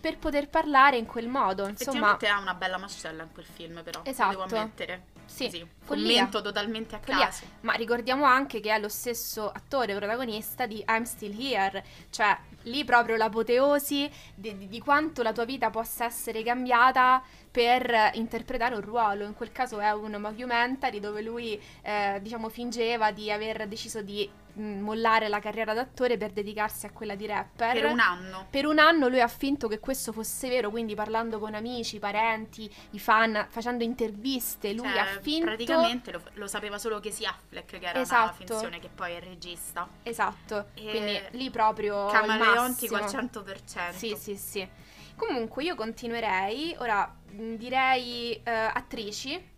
per 0.00 0.16
poter 0.16 0.48
parlare 0.48 0.96
in 0.96 1.04
quel 1.04 1.28
modo. 1.28 1.68
Insomma, 1.68 1.72
Effettivamente 2.14 2.28
ha 2.28 2.38
una 2.38 2.54
bella 2.54 2.78
mascella 2.78 3.22
in 3.22 3.32
quel 3.32 3.44
film, 3.44 3.82
però. 3.82 4.00
Esatto. 4.02 4.30
Devo 4.30 4.42
ammettere. 4.44 5.02
sì, 5.26 5.50
Sì, 5.50 5.66
commento 5.84 6.40
totalmente 6.40 6.96
a 6.96 7.00
Follia. 7.00 7.26
caso. 7.26 7.44
Ma 7.60 7.74
ricordiamo 7.74 8.24
anche 8.24 8.60
che 8.60 8.74
è 8.74 8.78
lo 8.78 8.88
stesso 8.88 9.50
attore 9.50 9.94
protagonista 9.94 10.66
di 10.66 10.82
I'm 10.88 11.02
Still 11.02 11.38
Here, 11.38 11.84
cioè 12.08 12.34
lì 12.64 12.84
proprio 12.84 13.16
l'apoteosi 13.16 14.10
di, 14.34 14.68
di- 14.68 14.80
quanto 14.80 15.22
la 15.22 15.32
tua 15.32 15.44
vita 15.44 15.70
possa 15.70 16.04
essere 16.04 16.42
cambiata 16.42 17.22
per 17.50 18.10
interpretare 18.14 18.74
un 18.74 18.82
ruolo. 18.82 19.24
In 19.24 19.34
quel 19.34 19.52
caso 19.52 19.78
è 19.78 19.90
un 19.92 20.16
mockumentary 20.20 21.00
dove 21.00 21.22
lui, 21.22 21.60
eh, 21.82 22.18
diciamo, 22.22 22.48
fingeva 22.48 23.10
di 23.10 23.30
aver 23.30 23.66
deciso 23.66 24.02
di 24.02 24.28
mollare 24.54 25.28
la 25.28 25.38
carriera 25.38 25.74
d'attore 25.74 26.16
per 26.16 26.32
dedicarsi 26.32 26.86
a 26.86 26.90
quella 26.90 27.14
di 27.14 27.26
rapper. 27.26 27.72
Per 27.72 27.84
un 27.84 28.00
anno. 28.00 28.46
Per 28.50 28.66
un 28.66 28.78
anno 28.78 29.08
lui 29.08 29.20
ha 29.20 29.28
finto 29.28 29.68
che 29.68 29.78
questo 29.78 30.12
fosse 30.12 30.48
vero, 30.48 30.70
quindi 30.70 30.94
parlando 30.94 31.38
con 31.38 31.54
amici, 31.54 31.98
parenti, 31.98 32.72
i 32.90 32.98
fan, 32.98 33.46
facendo 33.48 33.84
interviste, 33.84 34.72
lui 34.72 34.88
Cioè, 34.88 34.98
ha 34.98 35.06
finto... 35.20 35.46
Praticamente 35.46 36.12
lo, 36.12 36.22
lo 36.34 36.46
sapeva 36.46 36.78
solo 36.78 37.00
Casey 37.00 37.26
Affleck, 37.26 37.70
che 37.70 37.76
era 37.76 37.90
una 37.92 38.00
Esatto. 38.00 38.34
finzione 38.34 38.78
che 38.78 38.88
poi 38.94 39.12
è 39.14 39.20
regista. 39.20 39.88
Esatto, 40.02 40.66
E- 40.74 40.90
quindi 40.90 41.20
lì 41.32 41.50
proprio 41.50 42.06
Camaleontico 42.06 42.94
al 42.96 43.02
massimo. 43.02 43.22
100%. 43.22 43.92
Sì, 43.92 44.16
sì, 44.16 44.36
sì. 44.36 44.68
Comunque 45.16 45.64
io 45.64 45.74
continuerei, 45.74 46.74
ora 46.78 47.14
mh, 47.30 47.54
direi 47.54 48.40
eh, 48.42 48.50
attrici. 48.50 49.48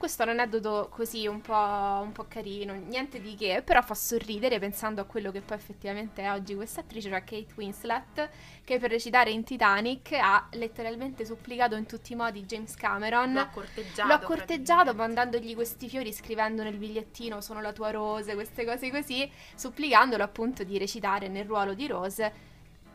Questo 0.00 0.22
è 0.22 0.24
un 0.24 0.32
aneddoto 0.32 0.88
così 0.90 1.26
un 1.26 1.42
po', 1.42 1.52
un 1.52 2.12
po' 2.12 2.24
carino, 2.26 2.72
niente 2.72 3.20
di 3.20 3.34
che, 3.34 3.60
però 3.62 3.82
fa 3.82 3.92
sorridere 3.92 4.58
pensando 4.58 5.02
a 5.02 5.04
quello 5.04 5.30
che 5.30 5.42
poi 5.42 5.58
effettivamente 5.58 6.22
è 6.22 6.32
oggi 6.32 6.54
questa 6.54 6.80
attrice, 6.80 7.10
cioè 7.10 7.22
Kate 7.22 7.52
Winslet, 7.54 8.30
che 8.64 8.78
per 8.78 8.88
recitare 8.88 9.30
in 9.30 9.44
Titanic 9.44 10.12
ha 10.12 10.48
letteralmente 10.52 11.26
supplicato 11.26 11.76
in 11.76 11.84
tutti 11.84 12.14
i 12.14 12.16
modi 12.16 12.46
James 12.46 12.74
Cameron. 12.76 13.34
L'ho 13.34 13.48
corteggiato. 13.52 14.08
L'ho 14.08 14.20
corteggiato 14.20 14.94
mandandogli 14.94 15.54
questi 15.54 15.86
fiori, 15.90 16.14
scrivendo 16.14 16.62
nel 16.62 16.78
bigliettino 16.78 17.42
sono 17.42 17.60
la 17.60 17.74
tua 17.74 17.90
Rose, 17.90 18.32
queste 18.32 18.64
cose 18.64 18.90
così, 18.90 19.30
supplicandolo 19.54 20.22
appunto 20.22 20.64
di 20.64 20.78
recitare 20.78 21.28
nel 21.28 21.44
ruolo 21.44 21.74
di 21.74 21.86
Rose. 21.86 22.32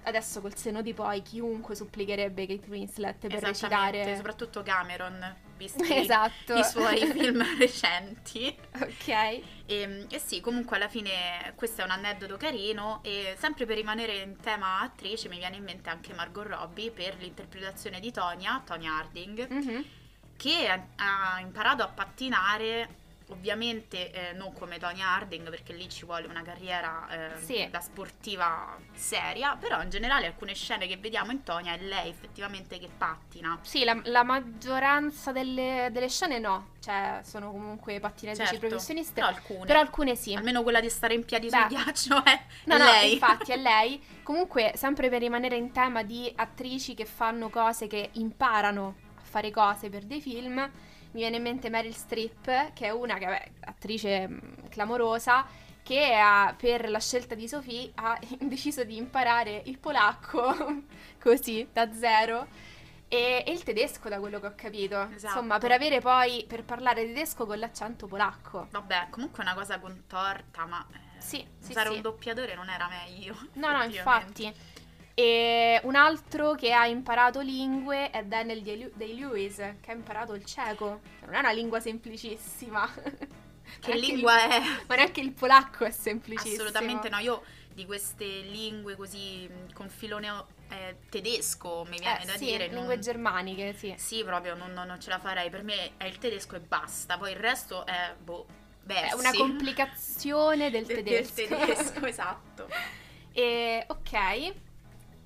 Adesso 0.02 0.42
col 0.42 0.56
seno 0.56 0.81
di 0.81 0.96
poi 0.96 1.22
chiunque 1.22 1.75
supplicherebbe 1.75 2.48
Kate 2.48 2.68
Winslet 2.68 3.28
per 3.28 3.44
recitare. 3.44 4.16
soprattutto 4.16 4.63
Cameron, 4.63 5.44
visti 5.57 5.81
Esatto. 5.94 6.54
i 6.56 6.63
suoi 6.63 7.06
film 7.12 7.44
recenti. 7.57 8.56
Ok. 8.81 9.07
E, 9.07 9.42
e 10.10 10.19
sì, 10.19 10.42
comunque 10.42 10.75
alla 10.75 10.88
fine 10.88 11.54
questo 11.56 11.81
è 11.81 11.84
un 11.84 11.92
aneddoto 11.92 12.38
carino 12.38 13.00
e 13.04 13.36
sempre 13.40 13.66
per 13.66 13.75
rimanere 13.78 14.18
in 14.18 14.38
tema 14.38 14.81
attrice 14.81 15.28
mi 15.30 15.38
viene 15.38 15.56
in 15.56 15.63
mente 15.63 15.90
anche 15.90 16.13
Margot 16.13 16.46
Robbie 16.46 16.92
per 16.92 17.16
l'interpretazione 17.19 18.00
di 18.00 18.12
Tonya, 18.12 18.62
Tonya 18.66 18.96
Harding, 18.98 19.48
Mhm. 19.50 19.86
che 20.38 20.68
ha 20.98 21.40
imparato 21.40 21.81
a 21.84 21.88
pattinare 21.88 23.04
ovviamente 23.30 24.12
eh, 24.12 24.33
non 24.33 24.54
come 24.54 24.77
Tonya 24.77 25.07
Harding 25.16 25.50
perché 25.50 25.74
lì 25.74 25.89
ci 25.89 26.06
vuole 26.06 26.27
una 26.27 26.42
carriera 26.44 27.07
eh, 27.35 27.42
Sì. 27.42 27.68
da 27.71 27.80
sportiva 27.80 28.78
seria, 28.94 29.56
però 29.59 29.81
in 29.81 29.90
generale 29.90 30.28
alcune 30.28 30.54
scene 30.54 30.88
che 30.88 30.97
vediamo 30.97 31.31
in 31.31 31.44
Tonya 31.44 31.73
è 31.73 31.78
lei 31.80 32.09
effettivamente 32.09 32.78
che 32.80 32.88
pattina. 32.95 33.57
Sì, 33.64 33.83
la, 33.83 34.00
la 34.06 34.23
maggioranza 34.23 35.31
delle, 35.31 35.90
delle 35.92 36.09
scene 36.09 36.40
no, 36.40 36.69
cioè 36.80 37.19
sono 37.23 37.52
comunque 37.52 38.00
pattinatrici 38.00 38.52
Certo, 38.52 38.68
professioniste, 38.68 39.14
però 39.14 39.28
alcune. 39.28 39.66
però 39.66 39.80
alcune 39.80 40.16
sì. 40.16 40.33
Almeno 40.33 40.64
quella 40.64 40.80
di 40.80 40.90
stare 40.90 41.14
in 41.14 41.26
piedi 41.26 41.50
Beh. 41.50 41.57
sul 41.57 41.68
ghiaccio 41.68 42.23
è 42.23 42.42
No, 42.66 42.78
no, 42.78 42.85
lei. 42.85 43.14
infatti 43.14 43.52
è 43.52 43.57
lei. 43.61 44.02
Comunque, 44.23 44.73
sempre 44.76 45.09
per 45.09 45.19
rimanere 45.21 45.56
in 45.56 45.71
tema 45.71 46.04
di 46.04 46.31
attrici 46.35 46.94
che 46.94 47.06
fanno 47.06 47.50
cose, 47.50 47.88
che 47.88 48.09
imparano 48.14 48.95
a 49.18 49.21
fare 49.23 49.52
cose 49.52 49.90
per 49.90 50.04
dei 50.04 50.21
film, 50.21 50.69
mi 51.16 51.22
viene 51.22 51.38
in 51.38 51.44
mente 51.44 51.69
Meryl 51.69 51.95
Streep, 51.95 52.74
che 52.74 52.88
è 52.88 52.90
una 52.92 53.16
che 53.18 53.26
è 53.26 53.52
attrice 53.62 54.28
mh, 54.28 54.68
clamorosa, 54.69 55.45
che 55.81 56.14
ha- 56.14 56.54
per 56.57 56.90
la 56.90 57.00
scelta 57.00 57.36
di 57.36 57.48
Sophie 57.48 57.90
ha 57.95 58.19
deciso 58.40 58.84
di 58.84 58.98
imparare 58.98 59.62
il 59.66 59.78
polacco 59.80 60.84
così, 61.19 61.68
da 61.72 61.92
zero. 61.94 62.48
E, 63.07 63.44
e 63.48 63.52
il 63.52 63.64
tedesco, 63.64 64.10
da 64.10 64.19
quello 64.19 64.42
che 64.42 64.48
ho 64.48 64.54
capito. 64.56 65.10
Esatto. 65.12 65.36
Insomma, 65.36 65.57
per 65.57 65.72
avere 65.72 66.02
poi, 66.02 66.44
per 66.48 66.64
parlare 66.66 67.06
tedesco 67.06 67.45
con 67.45 67.60
l'accento 67.60 68.07
polacco. 68.07 68.68
Vabbè, 68.72 69.07
comunque 69.10 69.40
è 69.44 69.45
una 69.45 69.56
cosa 69.56 69.80
contorta, 69.80 70.66
ma 70.66 70.86
eh, 70.92 71.22
Sì, 71.22 71.45
sì, 71.60 71.72
usare 71.72 71.90
sì. 71.92 71.95
un 71.95 72.02
doppiatore 72.02 72.56
non 72.56 72.68
era 72.68 72.90
meglio. 72.90 73.38
No, 73.54 73.72
no, 73.72 73.84
infatti. 73.86 74.54
E 75.18 75.80
un 75.84 75.95
altro 75.95 76.56
che 76.56 76.74
ha 76.74 76.86
imparato 76.88 77.40
lingue 77.40 78.10
è 78.10 78.24
Daniel 78.26 78.62
Day- 78.62 78.92
Day-Lewis, 78.94 79.56
che 79.80 79.92
ha 79.92 79.94
imparato 79.94 80.34
il 80.34 80.44
ceco. 80.44 81.00
Non 81.22 81.34
è 81.36 81.40
una 81.40 81.52
lingua 81.52 81.80
semplicissima. 81.80 82.88
Che 83.80 83.95
lingua 83.95 84.44
il- 84.45 84.52
è? 84.52 84.62
Ma 84.88 84.95
neanche 84.95 85.22
il 85.22 85.31
polacco 85.31 85.86
è 85.86 85.92
semplicissimo. 85.92 86.56
Assolutamente 86.64 87.07
no, 87.10 87.18
io 87.19 87.44
di 87.74 87.86
queste 87.86 88.26
lingue 88.26 88.95
così 88.95 89.50
con 89.74 89.90
filone 89.90 90.28
eh, 90.69 90.98
tedesco 91.10 91.86
mi 91.90 91.98
viene 92.00 92.22
Eh, 92.22 92.26
da 92.26 92.34
sì, 92.38 92.45
dire. 92.45 92.68
non- 92.68 92.80
lingue 92.80 93.00
germaniche, 93.00 93.74
sì. 93.74 93.94
Sì, 93.98 94.24
proprio 94.24 94.54
non, 94.56 94.74
non- 94.74 94.86
non 94.88 95.00
ce 95.00 95.10
la 95.10 95.19
farei. 95.19 95.50
Per 95.50 95.64
me 95.64 95.92
è 95.98 96.06
il 96.06 96.18
tedesco 96.18 96.57
e 96.57 96.60
basta. 96.60 97.18
Poi 97.18 97.31
il 97.31 97.38
resto 97.38 97.86
è 97.86 98.14
boh, 98.22 98.45
versi. 98.84 99.16
È 99.16 99.18
una 99.18 99.31
complicazione 99.34 100.69
del 100.69 100.84
del, 100.86 100.98
tedesco. 101.04 101.34
del 101.36 101.48
tedesco, 101.48 102.06
esatto. 102.06 102.68
E 103.38 103.84
ok, 103.88 104.54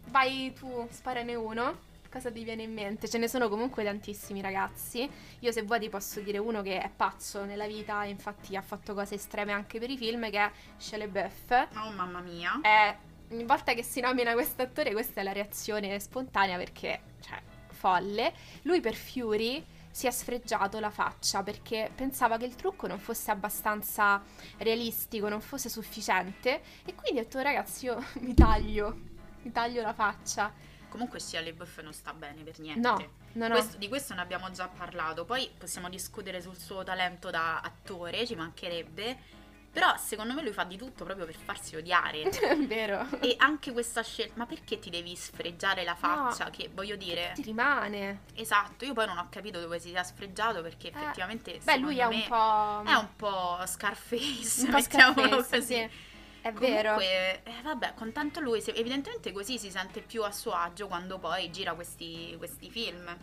vai 0.10 0.54
tu, 0.54 0.88
sparane 0.92 1.36
uno. 1.36 1.88
Cosa 2.10 2.32
ti 2.32 2.44
viene 2.44 2.64
in 2.64 2.74
mente? 2.74 3.08
Ce 3.08 3.20
ne 3.20 3.28
sono 3.28 3.50
comunque 3.50 3.84
tantissimi 3.84 4.42
ragazzi. 4.42 5.08
Io 5.40 5.52
se 5.52 5.62
vuoi 5.62 5.80
ti 5.80 5.90
posso 5.90 6.20
dire 6.22 6.40
uno 6.40 6.64
che 6.64 6.82
è 6.82 6.90
pazzo 6.94 7.46
nella 7.46 7.68
vita, 7.68 8.04
infatti 8.04 8.56
ha 8.56 8.62
fatto 8.62 8.96
cose 8.96 9.16
estreme 9.16 9.52
anche 9.52 9.78
per 9.80 9.92
i 9.92 9.98
film, 9.98 10.30
che 10.32 10.40
è 10.40 10.52
Shelley 10.78 11.08
Buff. 11.08 11.52
Oh 11.52 11.92
mamma 11.92 12.20
mia. 12.20 12.60
È, 12.62 12.96
ogni 13.32 13.44
volta 13.44 13.74
che 13.74 13.84
si 13.84 14.00
nomina 14.00 14.34
questo 14.34 14.64
attore 14.64 14.92
questa 14.92 15.22
è 15.22 15.24
la 15.24 15.34
reazione 15.34 16.00
spontanea 16.00 16.58
perché, 16.58 17.00
cioè, 17.22 17.40
folle. 17.68 18.34
Lui 18.64 18.82
per 18.82 18.96
Fury 18.96 19.64
si 19.92 20.08
è 20.08 20.12
sfregiato 20.12 20.80
la 20.80 20.90
faccia 20.90 21.44
perché 21.44 21.92
pensava 21.94 22.38
che 22.38 22.46
il 22.46 22.56
trucco 22.56 22.88
non 22.88 23.00
fosse 23.00 23.32
abbastanza 23.32 24.22
realistico, 24.58 25.30
non 25.30 25.42
fosse 25.42 25.70
sufficiente 25.70 26.62
e 26.86 26.96
quindi 26.96 27.20
ha 27.20 27.24
detto 27.24 27.40
ragazzi 27.40 27.86
io 27.86 28.04
mi 28.22 28.34
taglio, 28.34 28.98
mi 29.42 29.52
taglio 29.52 29.82
la 29.82 29.94
faccia. 29.94 30.52
Comunque 30.90 31.20
sia 31.20 31.42
Buff 31.54 31.80
non 31.82 31.94
sta 31.94 32.14
bene 32.14 32.42
per 32.44 32.60
niente. 32.60 32.80
No, 32.80 32.98
no, 33.34 33.48
no. 33.48 33.54
Questo, 33.54 33.78
di 33.78 33.88
questo 33.88 34.16
ne 34.16 34.22
abbiamo 34.22 34.50
già 34.52 34.68
parlato. 34.68 35.24
Poi 35.24 35.50
possiamo 35.56 35.88
discutere 35.88 36.42
sul 36.42 36.58
suo 36.58 36.84
talento 36.84 37.30
da 37.30 37.60
attore, 37.60 38.26
ci 38.26 38.36
mancherebbe. 38.36 39.38
Però 39.72 39.96
secondo 39.98 40.34
me 40.34 40.42
lui 40.42 40.52
fa 40.52 40.64
di 40.64 40.78
tutto 40.78 41.04
proprio 41.04 41.26
per 41.28 41.36
farsi 41.36 41.76
odiare. 41.76 42.24
È 42.28 42.58
vero. 42.58 43.06
E 43.20 43.36
anche 43.38 43.72
questa 43.72 44.02
scelta, 44.02 44.34
ma 44.36 44.48
perché 44.48 44.80
ti 44.80 44.90
devi 44.90 45.16
sfregiare 45.16 45.84
la 45.84 45.94
faccia? 45.94 46.46
No, 46.46 46.50
che 46.50 46.72
voglio 46.74 46.96
dire. 46.96 47.34
Ti 47.36 47.44
rimane. 47.44 48.22
Esatto, 48.34 48.84
io 48.86 48.94
poi 48.94 49.06
non 49.06 49.20
ho 49.20 49.28
capito 49.30 49.60
dove 49.60 49.80
si 49.80 49.90
sia 49.90 50.04
sfregiato 50.04 50.64
perché 50.64 50.88
eh, 50.88 50.92
effettivamente. 50.92 51.60
Beh, 51.64 51.78
lui 51.78 52.00
è 52.00 52.06
un 52.06 52.26
po'. 52.28 52.84
È 52.84 52.96
un 52.96 53.16
po' 53.16 53.60
Scarface, 53.66 54.64
un 54.64 54.72
po 54.72 54.82
Scarface, 54.82 55.60
così. 55.60 55.62
Sì. 55.62 55.90
È 56.42 56.54
Comunque, 56.54 56.70
vero. 56.70 57.00
Eh, 57.00 57.42
vabbè, 57.64 57.94
con 57.96 58.12
tanto 58.12 58.40
lui, 58.40 58.62
se, 58.62 58.72
evidentemente 58.72 59.32
così 59.32 59.58
si 59.58 59.70
sente 59.70 60.02
più 60.02 60.24
a 60.24 60.32
suo 60.32 60.54
agio 60.54 60.88
quando 60.88 61.20
poi 61.20 61.52
gira 61.52 61.74
questi, 61.74 62.36
questi 62.38 62.70
film. 62.70 63.16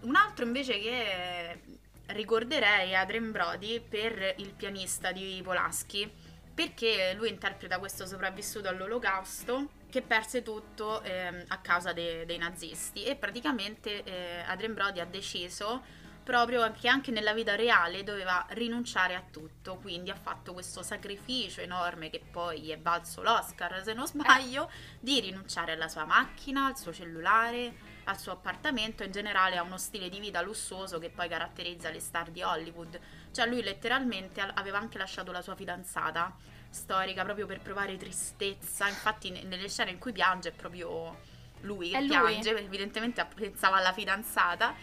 Un 0.00 0.16
altro 0.16 0.44
invece 0.44 0.80
che 0.80 1.60
ricorderei 2.06 2.90
è 2.90 2.94
Adrian 2.94 3.30
Brody 3.30 3.80
per 3.80 4.34
il 4.38 4.52
pianista 4.54 5.12
di 5.12 5.40
Polaschi, 5.44 6.10
perché 6.54 7.14
lui 7.16 7.28
interpreta 7.28 7.78
questo 7.78 8.06
sopravvissuto 8.06 8.68
all'olocausto 8.68 9.80
che 9.88 10.02
perse 10.02 10.42
tutto 10.42 11.02
eh, 11.02 11.44
a 11.48 11.58
causa 11.58 11.92
de- 11.92 12.24
dei 12.26 12.38
nazisti 12.38 13.04
e 13.04 13.14
praticamente 13.14 14.02
eh, 14.02 14.40
Adrian 14.46 14.74
Brody 14.74 15.00
ha 15.00 15.04
deciso 15.04 15.82
proprio 16.22 16.70
che 16.72 16.88
anche 16.88 17.10
nella 17.10 17.32
vita 17.32 17.54
reale 17.54 18.04
doveva 18.04 18.44
rinunciare 18.50 19.14
a 19.14 19.22
tutto, 19.30 19.76
quindi 19.76 20.10
ha 20.10 20.14
fatto 20.14 20.52
questo 20.52 20.82
sacrificio 20.82 21.60
enorme 21.60 22.10
che 22.10 22.20
poi 22.30 22.70
è 22.70 22.78
valso 22.78 23.22
l'Oscar, 23.22 23.82
se 23.82 23.92
non 23.92 24.06
sbaglio, 24.06 24.70
di 25.00 25.20
rinunciare 25.20 25.72
alla 25.72 25.88
sua 25.88 26.04
macchina, 26.04 26.66
al 26.66 26.78
suo 26.78 26.92
cellulare, 26.92 27.90
al 28.04 28.18
suo 28.18 28.32
appartamento, 28.32 29.02
in 29.02 29.12
generale 29.12 29.56
a 29.56 29.62
uno 29.62 29.78
stile 29.78 30.08
di 30.08 30.20
vita 30.20 30.40
lussuoso 30.42 30.98
che 30.98 31.10
poi 31.10 31.28
caratterizza 31.28 31.90
le 31.90 32.00
star 32.00 32.30
di 32.30 32.42
Hollywood. 32.42 32.98
Cioè 33.32 33.46
lui 33.46 33.62
letteralmente 33.62 34.40
aveva 34.40 34.78
anche 34.78 34.98
lasciato 34.98 35.32
la 35.32 35.42
sua 35.42 35.54
fidanzata 35.54 36.34
storica 36.68 37.22
proprio 37.24 37.46
per 37.46 37.60
provare 37.60 37.96
tristezza, 37.96 38.88
infatti 38.88 39.30
nelle 39.30 39.68
scene 39.68 39.90
in 39.90 39.98
cui 39.98 40.12
piange 40.12 40.50
è 40.50 40.52
proprio 40.52 41.30
lui 41.62 41.90
che 41.90 41.98
È 41.98 42.00
lui. 42.00 42.08
piange, 42.08 42.56
evidentemente 42.58 43.26
pensava 43.34 43.76
alla 43.76 43.92
fidanzata 43.92 44.74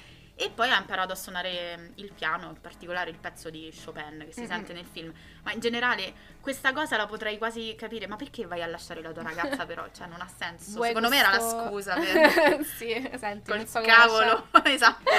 e 0.41 0.49
poi 0.49 0.69
ha 0.71 0.77
imparato 0.79 1.11
a 1.11 1.15
suonare 1.15 1.75
mm, 1.77 1.85
il 1.95 2.13
piano, 2.13 2.47
in 2.49 2.61
particolare 2.61 3.09
il 3.09 3.17
pezzo 3.19 3.49
di 3.49 3.73
Chopin 3.83 4.23
che 4.25 4.31
si 4.31 4.41
Mhm. 4.41 4.47
sente 4.47 4.71
nel 4.73 4.85
film. 4.85 5.11
Ma 5.43 5.51
in 5.51 5.59
generale 5.59 6.13
questa 6.39 6.71
cosa 6.71 6.95
la 6.95 7.05
potrei 7.07 7.37
quasi 7.37 7.75
capire, 7.77 8.07
ma 8.07 8.15
perché 8.15 8.45
vai 8.47 8.61
a 8.63 8.67
lasciare 8.67 9.01
la 9.01 9.11
tua 9.11 9.23
ragazza 9.23 9.65
però? 9.67 9.85
Cioè 9.91 10.07
non 10.07 10.21
ha 10.21 10.27
senso. 10.29 10.71
Vuoi 10.75 10.87
Secondo 10.87 11.09
me 11.09 11.17
era 11.17 11.31
la 11.31 11.37
questo- 11.37 11.67
scusa 11.67 11.95
per... 11.95 12.63
sì, 12.77 13.09
senti, 13.17 13.51
Col 13.51 13.67
so 13.67 13.81
cavolo, 13.81 14.47
esatto. 14.63 15.11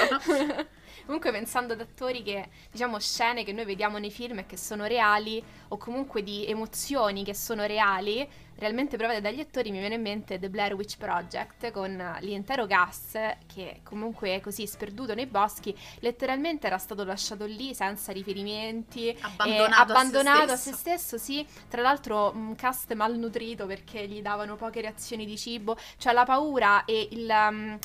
Comunque 1.05 1.31
pensando 1.31 1.73
ad 1.73 1.81
attori 1.81 2.21
che, 2.23 2.49
diciamo, 2.71 2.99
scene 2.99 3.43
che 3.43 3.51
noi 3.53 3.65
vediamo 3.65 3.97
nei 3.97 4.11
film 4.11 4.39
e 4.39 4.45
che 4.45 4.55
sono 4.57 4.85
reali, 4.85 5.43
o 5.69 5.77
comunque 5.77 6.23
di 6.23 6.45
emozioni 6.47 7.23
che 7.23 7.33
sono 7.33 7.65
reali, 7.65 8.27
realmente 8.61 8.95
provate 8.95 9.21
dagli 9.21 9.39
attori, 9.39 9.71
mi 9.71 9.79
viene 9.79 9.95
in 9.95 10.01
mente 10.01 10.37
The 10.37 10.47
Blair 10.49 10.75
Witch 10.75 10.97
Project 10.97 11.71
con 11.71 12.17
l'intero 12.19 12.67
gas 12.67 13.17
che 13.51 13.81
comunque 13.83 14.35
è 14.35 14.39
così 14.39 14.67
sperduto 14.67 15.15
nei 15.15 15.25
boschi, 15.25 15.75
letteralmente 15.99 16.67
era 16.67 16.77
stato 16.77 17.03
lasciato 17.03 17.45
lì 17.45 17.73
senza 17.73 18.11
riferimenti, 18.11 19.17
Abbandonato, 19.19 19.81
abbandonato 19.81 20.51
a 20.51 20.53
a 20.53 20.57
se 20.57 20.71
se 20.71 20.73
stesso. 20.73 21.17
stesso, 21.17 21.17
sì. 21.17 21.45
Tra 21.67 21.81
l'altro 21.81 22.31
un 22.35 22.53
cast 22.55 22.93
malnutrito 22.93 23.65
perché 23.65 24.07
gli 24.07 24.21
davano 24.21 24.55
poche 24.55 24.81
reazioni 24.81 25.25
di 25.25 25.37
cibo, 25.37 25.75
cioè 25.97 26.13
la 26.13 26.23
paura 26.23 26.85
e 26.85 27.07
il, 27.11 27.27
um, 27.29 27.79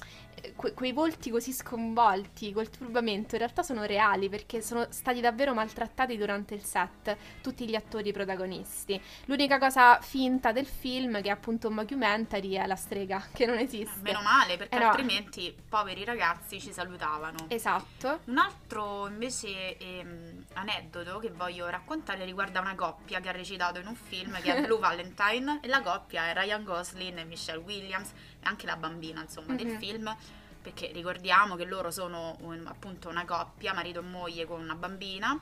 que- 0.57 0.73
quei 0.75 0.93
volti 0.93 1.31
così 1.31 1.53
sconvolti, 1.53 2.53
quel 2.53 2.71
turbamento, 2.71 3.35
in 3.35 3.41
realtà 3.41 3.63
sono 3.63 3.85
reali 3.85 4.29
perché 4.29 4.61
sono 4.63 4.87
stati 4.91 5.21
davvero 5.21 5.55
maltrattati 5.55 6.17
durante 6.17 6.55
il 6.55 6.63
set, 6.65 7.17
tutti 7.41 7.69
gli 7.69 7.75
attori 7.75 8.13
protagonisti. 8.13 9.01
L'unica 9.27 9.59
cosa 9.59 10.01
finta 10.01 10.53
del 10.53 10.67
film, 10.67 11.21
che 11.23 11.29
è 11.29 11.33
appunto 11.33 11.69
un 11.69 11.75
mockumentary, 11.75 12.53
è 12.53 12.67
la 12.67 12.77
strega, 12.77 13.27
che 13.33 13.47
non 13.47 13.59
esiste. 13.59 14.01
Meno 14.03 14.23
male, 14.23 14.57
perché 14.57 14.77
Eh 14.77 14.81
no. 14.81 14.89
altrimenti 14.89 15.55
poveri 15.69 16.05
ragazzi 16.05 16.61
ci 16.61 16.73
salutavano. 16.73 17.47
Esatto. 17.49 18.21
Un 18.25 18.39
altro 18.39 19.09
invece 19.09 19.77
ehm, 19.79 20.45
aneddoto 20.55 21.19
che 21.19 21.31
voglio 21.31 21.69
raccontare 21.69 22.25
riguarda 22.25 22.61
una 22.61 22.75
coppia 22.75 23.21
che 23.21 23.29
ha 23.29 23.33
recitato 23.33 23.79
in 23.81 23.87
un 23.87 23.95
film 23.97 24.41
che 24.41 24.55
è 24.55 24.61
Blue 24.67 24.79
Valentine 24.79 25.61
e 25.63 25.69
la 25.69 25.83
coppia 25.83 26.29
è 26.31 26.35
Ryan 26.35 26.65
Gosling 26.65 27.19
e 27.19 27.25
Michelle 27.25 27.63
Williams 27.63 28.13
anche 28.47 28.67
la 28.67 28.77
bambina 28.77 29.21
insomma 29.23 29.55
del 29.55 29.67
Mhm. 29.67 29.79
film 29.79 30.17
perché 30.63 30.91
ricordiamo 30.93 31.55
che 31.55 31.65
loro 31.65 31.91
sono 31.91 32.37
un- 32.41 32.67
appunto 32.67 33.09
una 33.09 33.25
coppia, 33.25 33.73
marito 33.73 34.01
e 34.01 34.03
moglie 34.03 34.47
con 34.47 34.61
una 34.61 34.75
bambina 34.75 35.39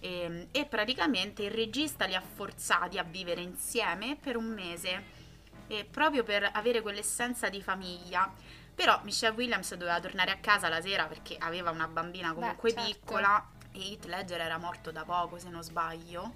ehm, 0.00 0.48
e 0.50 0.64
praticamente 0.66 1.42
il 1.44 1.50
regista 1.50 2.06
li 2.06 2.14
ha 2.14 2.20
forzati 2.22 2.98
a 2.98 3.02
vivere 3.02 3.40
insieme 3.40 4.16
per 4.20 4.36
un 4.36 4.46
mese 4.46 5.20
e 5.68 5.84
proprio 5.84 6.22
per 6.24 6.48
avere 6.52 6.80
quell'essenza 6.82 7.48
di 7.48 7.62
famiglia. 7.62 8.32
Però 8.74 8.98
Michelle 9.04 9.36
Williams 9.36 9.74
doveva 9.74 10.00
tornare 10.00 10.30
a 10.32 10.38
casa 10.38 10.68
la 10.68 10.80
sera 10.80 11.04
perché 11.06 11.36
aveva 11.38 11.70
una 11.70 11.86
bambina 11.86 12.32
comunque 12.32 12.70
certo. 12.72 12.84
piccola 12.88 13.46
e 13.70 13.90
Heath 13.92 14.06
Ledger 14.06 14.40
era 14.40 14.58
morto 14.58 14.90
da 14.90 15.04
poco 15.04 15.38
se 15.38 15.50
non 15.50 15.62
sbaglio 15.62 16.34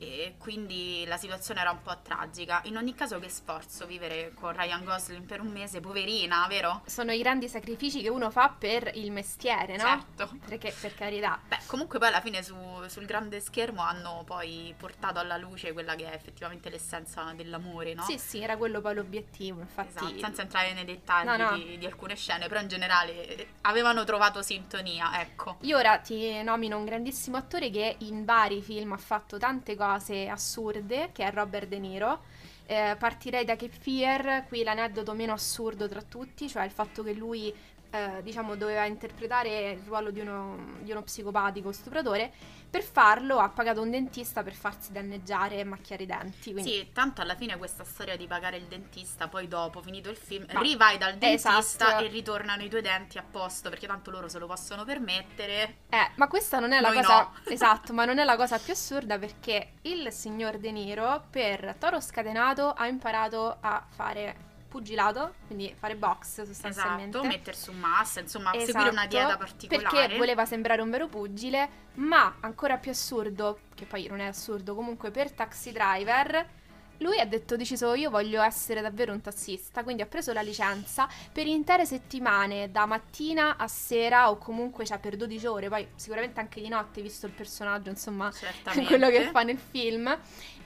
e 0.00 0.36
quindi 0.38 1.04
la 1.06 1.18
situazione 1.18 1.60
era 1.60 1.70
un 1.70 1.82
po' 1.82 1.94
tragica. 2.02 2.62
In 2.64 2.78
ogni 2.78 2.94
caso 2.94 3.18
che 3.18 3.28
sforzo 3.28 3.84
vivere 3.84 4.32
con 4.34 4.56
Ryan 4.56 4.82
Gosling 4.82 5.26
per 5.26 5.40
un 5.40 5.48
mese, 5.48 5.80
poverina, 5.80 6.46
vero? 6.48 6.80
Sono 6.86 7.12
i 7.12 7.18
grandi 7.18 7.48
sacrifici 7.48 8.00
che 8.00 8.08
uno 8.08 8.30
fa 8.30 8.48
per 8.48 8.90
il 8.94 9.12
mestiere, 9.12 9.76
no? 9.76 9.82
Certo. 9.82 10.38
Perché 10.48 10.74
per 10.80 10.94
carità. 10.94 11.38
Beh, 11.46 11.58
comunque 11.66 11.98
poi 11.98 12.08
alla 12.08 12.22
fine 12.22 12.42
su- 12.42 12.56
sul 12.86 13.04
grande 13.04 13.40
schermo 13.40 13.82
hanno 13.82 14.22
poi 14.24 14.74
portato 14.74 15.18
alla 15.18 15.36
luce 15.36 15.74
quella 15.74 15.94
che 15.94 16.10
è 16.10 16.14
effettivamente 16.14 16.70
l'essenza 16.70 17.30
dell'amore, 17.36 17.92
no? 17.92 18.02
Sì, 18.04 18.16
sì, 18.16 18.40
era 18.40 18.56
quello 18.56 18.80
poi 18.80 18.94
l'obiettivo, 18.94 19.60
infatti. 19.60 19.98
Esatto, 19.98 20.18
senza 20.18 20.42
entrare 20.42 20.72
nei 20.72 20.86
dettagli 20.86 21.26
No, 21.26 21.36
no. 21.36 21.56
Di, 21.58 21.76
di 21.76 21.84
alcune 21.84 22.16
scene, 22.16 22.48
però 22.48 22.60
in 22.60 22.68
generale 22.68 23.36
eh, 23.36 23.48
avevano 23.62 24.04
trovato 24.04 24.40
sintonia, 24.40 25.20
ecco. 25.20 25.58
Io 25.60 25.76
ora 25.76 25.98
ti 25.98 26.42
nomino 26.42 26.78
un 26.78 26.86
grandissimo 26.86 27.36
attore 27.36 27.68
che 27.68 27.96
in 27.98 28.24
vari 28.24 28.62
film 28.62 28.92
ha 28.92 28.96
fatto 28.96 29.36
tante 29.36 29.76
cose 29.76 29.88
assurde, 30.28 31.10
che 31.12 31.24
è 31.24 31.32
Robert 31.32 31.68
De 31.68 31.78
Niro. 31.78 32.20
Eh, 32.66 32.94
partirei 32.96 33.44
da 33.44 33.56
Fear, 33.56 34.46
qui 34.46 34.62
l'aneddoto 34.62 35.12
meno 35.12 35.32
assurdo 35.32 35.88
tra 35.88 36.02
tutti, 36.02 36.48
cioè 36.48 36.64
il 36.64 36.70
fatto 36.70 37.02
che 37.02 37.12
lui, 37.12 37.52
eh, 37.90 38.22
diciamo, 38.22 38.54
doveva 38.56 38.84
interpretare 38.84 39.70
il 39.72 39.82
ruolo 39.86 40.10
di 40.10 40.20
uno, 40.20 40.76
di 40.80 40.90
uno 40.90 41.02
psicopatico 41.02 41.72
stupratore. 41.72 42.32
Per 42.70 42.84
farlo 42.84 43.38
ha 43.38 43.48
pagato 43.48 43.80
un 43.82 43.90
dentista 43.90 44.44
per 44.44 44.54
farsi 44.54 44.92
danneggiare 44.92 45.56
e 45.56 45.64
macchiare 45.64 46.04
i 46.04 46.06
denti. 46.06 46.52
Quindi 46.52 46.70
Sì, 46.70 46.90
tanto 46.92 47.20
alla 47.20 47.34
fine 47.34 47.56
questa 47.58 47.82
storia 47.82 48.16
di 48.16 48.28
pagare 48.28 48.58
il 48.58 48.66
dentista, 48.66 49.26
poi 49.26 49.48
dopo, 49.48 49.82
finito 49.82 50.08
il 50.08 50.16
film, 50.16 50.46
Ma- 50.52 50.60
rivai 50.60 50.96
dal 50.96 51.16
dentista 51.16 51.58
Esatto. 51.58 52.04
e 52.04 52.06
ritornano 52.08 52.62
i 52.62 52.68
tuoi 52.68 52.82
denti 52.82 53.18
a 53.18 53.24
posto, 53.28 53.70
perché 53.70 53.88
tanto 53.88 54.12
loro 54.12 54.28
se 54.28 54.38
lo 54.38 54.46
possono 54.46 54.84
permettere. 54.84 55.78
Eh, 55.88 56.10
ma 56.14 56.28
questa 56.28 56.60
non 56.60 56.70
è 56.72 56.80
la 56.80 56.90
Noi 56.90 56.96
cosa 57.02 57.22
no. 57.22 57.32
esatto, 57.52 57.92
ma 57.92 58.04
non 58.04 58.18
è 58.18 58.24
la 58.24 58.36
cosa 58.36 58.56
più 58.60 58.72
assurda 58.72 59.18
perché 59.18 59.72
il 59.82 60.12
signor 60.12 60.58
De 60.58 60.70
Niro 60.70 61.24
per 61.28 61.74
Toro 61.76 62.00
Scatenato 62.00 62.70
ha 62.70 62.86
imparato 62.86 63.56
a 63.60 63.84
fare 63.88 64.48
pugilato, 64.70 65.34
quindi 65.46 65.74
fare 65.76 65.96
box 65.96 66.44
sostanzialmente. 66.44 67.18
Esatto, 67.18 67.26
mettersi 67.26 67.70
un 67.70 67.78
massa, 67.78 68.20
insomma, 68.20 68.52
Esatto, 68.54 68.70
seguire 68.70 68.90
una 68.90 69.06
dieta 69.06 69.36
particolare. 69.36 69.96
Perché 69.98 70.16
voleva 70.16 70.46
sembrare 70.46 70.80
un 70.80 70.90
vero 70.90 71.08
pugile, 71.08 71.68
ma 71.94 72.36
ancora 72.40 72.78
più 72.78 72.92
assurdo, 72.92 73.60
che 73.74 73.84
poi 73.84 74.06
non 74.06 74.20
è 74.20 74.26
assurdo, 74.26 74.74
comunque 74.74 75.10
per 75.10 75.32
Taxi 75.32 75.72
Driver, 75.72 76.58
lui 76.98 77.18
ha 77.18 77.26
detto, 77.26 77.56
deciso, 77.56 77.94
io 77.94 78.10
voglio 78.10 78.42
essere 78.42 78.80
davvero 78.82 79.12
un 79.12 79.20
tassista, 79.20 79.82
quindi 79.82 80.02
ha 80.02 80.06
preso 80.06 80.32
la 80.32 80.42
licenza 80.42 81.08
per 81.32 81.46
intere 81.46 81.86
settimane, 81.86 82.70
da 82.70 82.86
mattina 82.86 83.56
a 83.56 83.66
sera 83.68 84.30
o 84.30 84.36
comunque 84.36 84.84
cioè, 84.84 84.98
per 84.98 85.16
12 85.16 85.46
ore, 85.46 85.68
poi 85.68 85.88
sicuramente 85.96 86.40
anche 86.40 86.60
di 86.60 86.68
notte, 86.68 87.00
visto 87.00 87.26
il 87.26 87.32
personaggio, 87.32 87.88
insomma, 87.88 88.30
Certamente. 88.30 88.84
quello 88.86 89.08
che 89.08 89.30
fa 89.30 89.42
nel 89.42 89.58
film. 89.58 90.16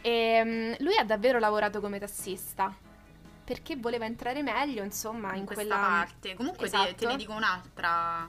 E, 0.01 0.43
mm, 0.45 0.73
lui 0.81 0.97
ha 0.97 1.05
davvero 1.05 1.39
lavorato 1.39 1.81
come 1.81 1.99
tassista. 1.99 2.75
Perché 3.45 3.77
voleva 3.77 4.05
entrare 4.07 4.43
meglio, 4.43 4.83
insomma, 4.83 5.33
in, 5.35 5.41
in 5.41 5.45
quella 5.47 5.77
parte. 5.77 6.35
Comunque 6.35 6.67
esatto. 6.67 6.87
te, 6.87 6.95
te 6.95 7.07
ne 7.07 7.17
dico 7.17 7.33
un'altra 7.33 8.29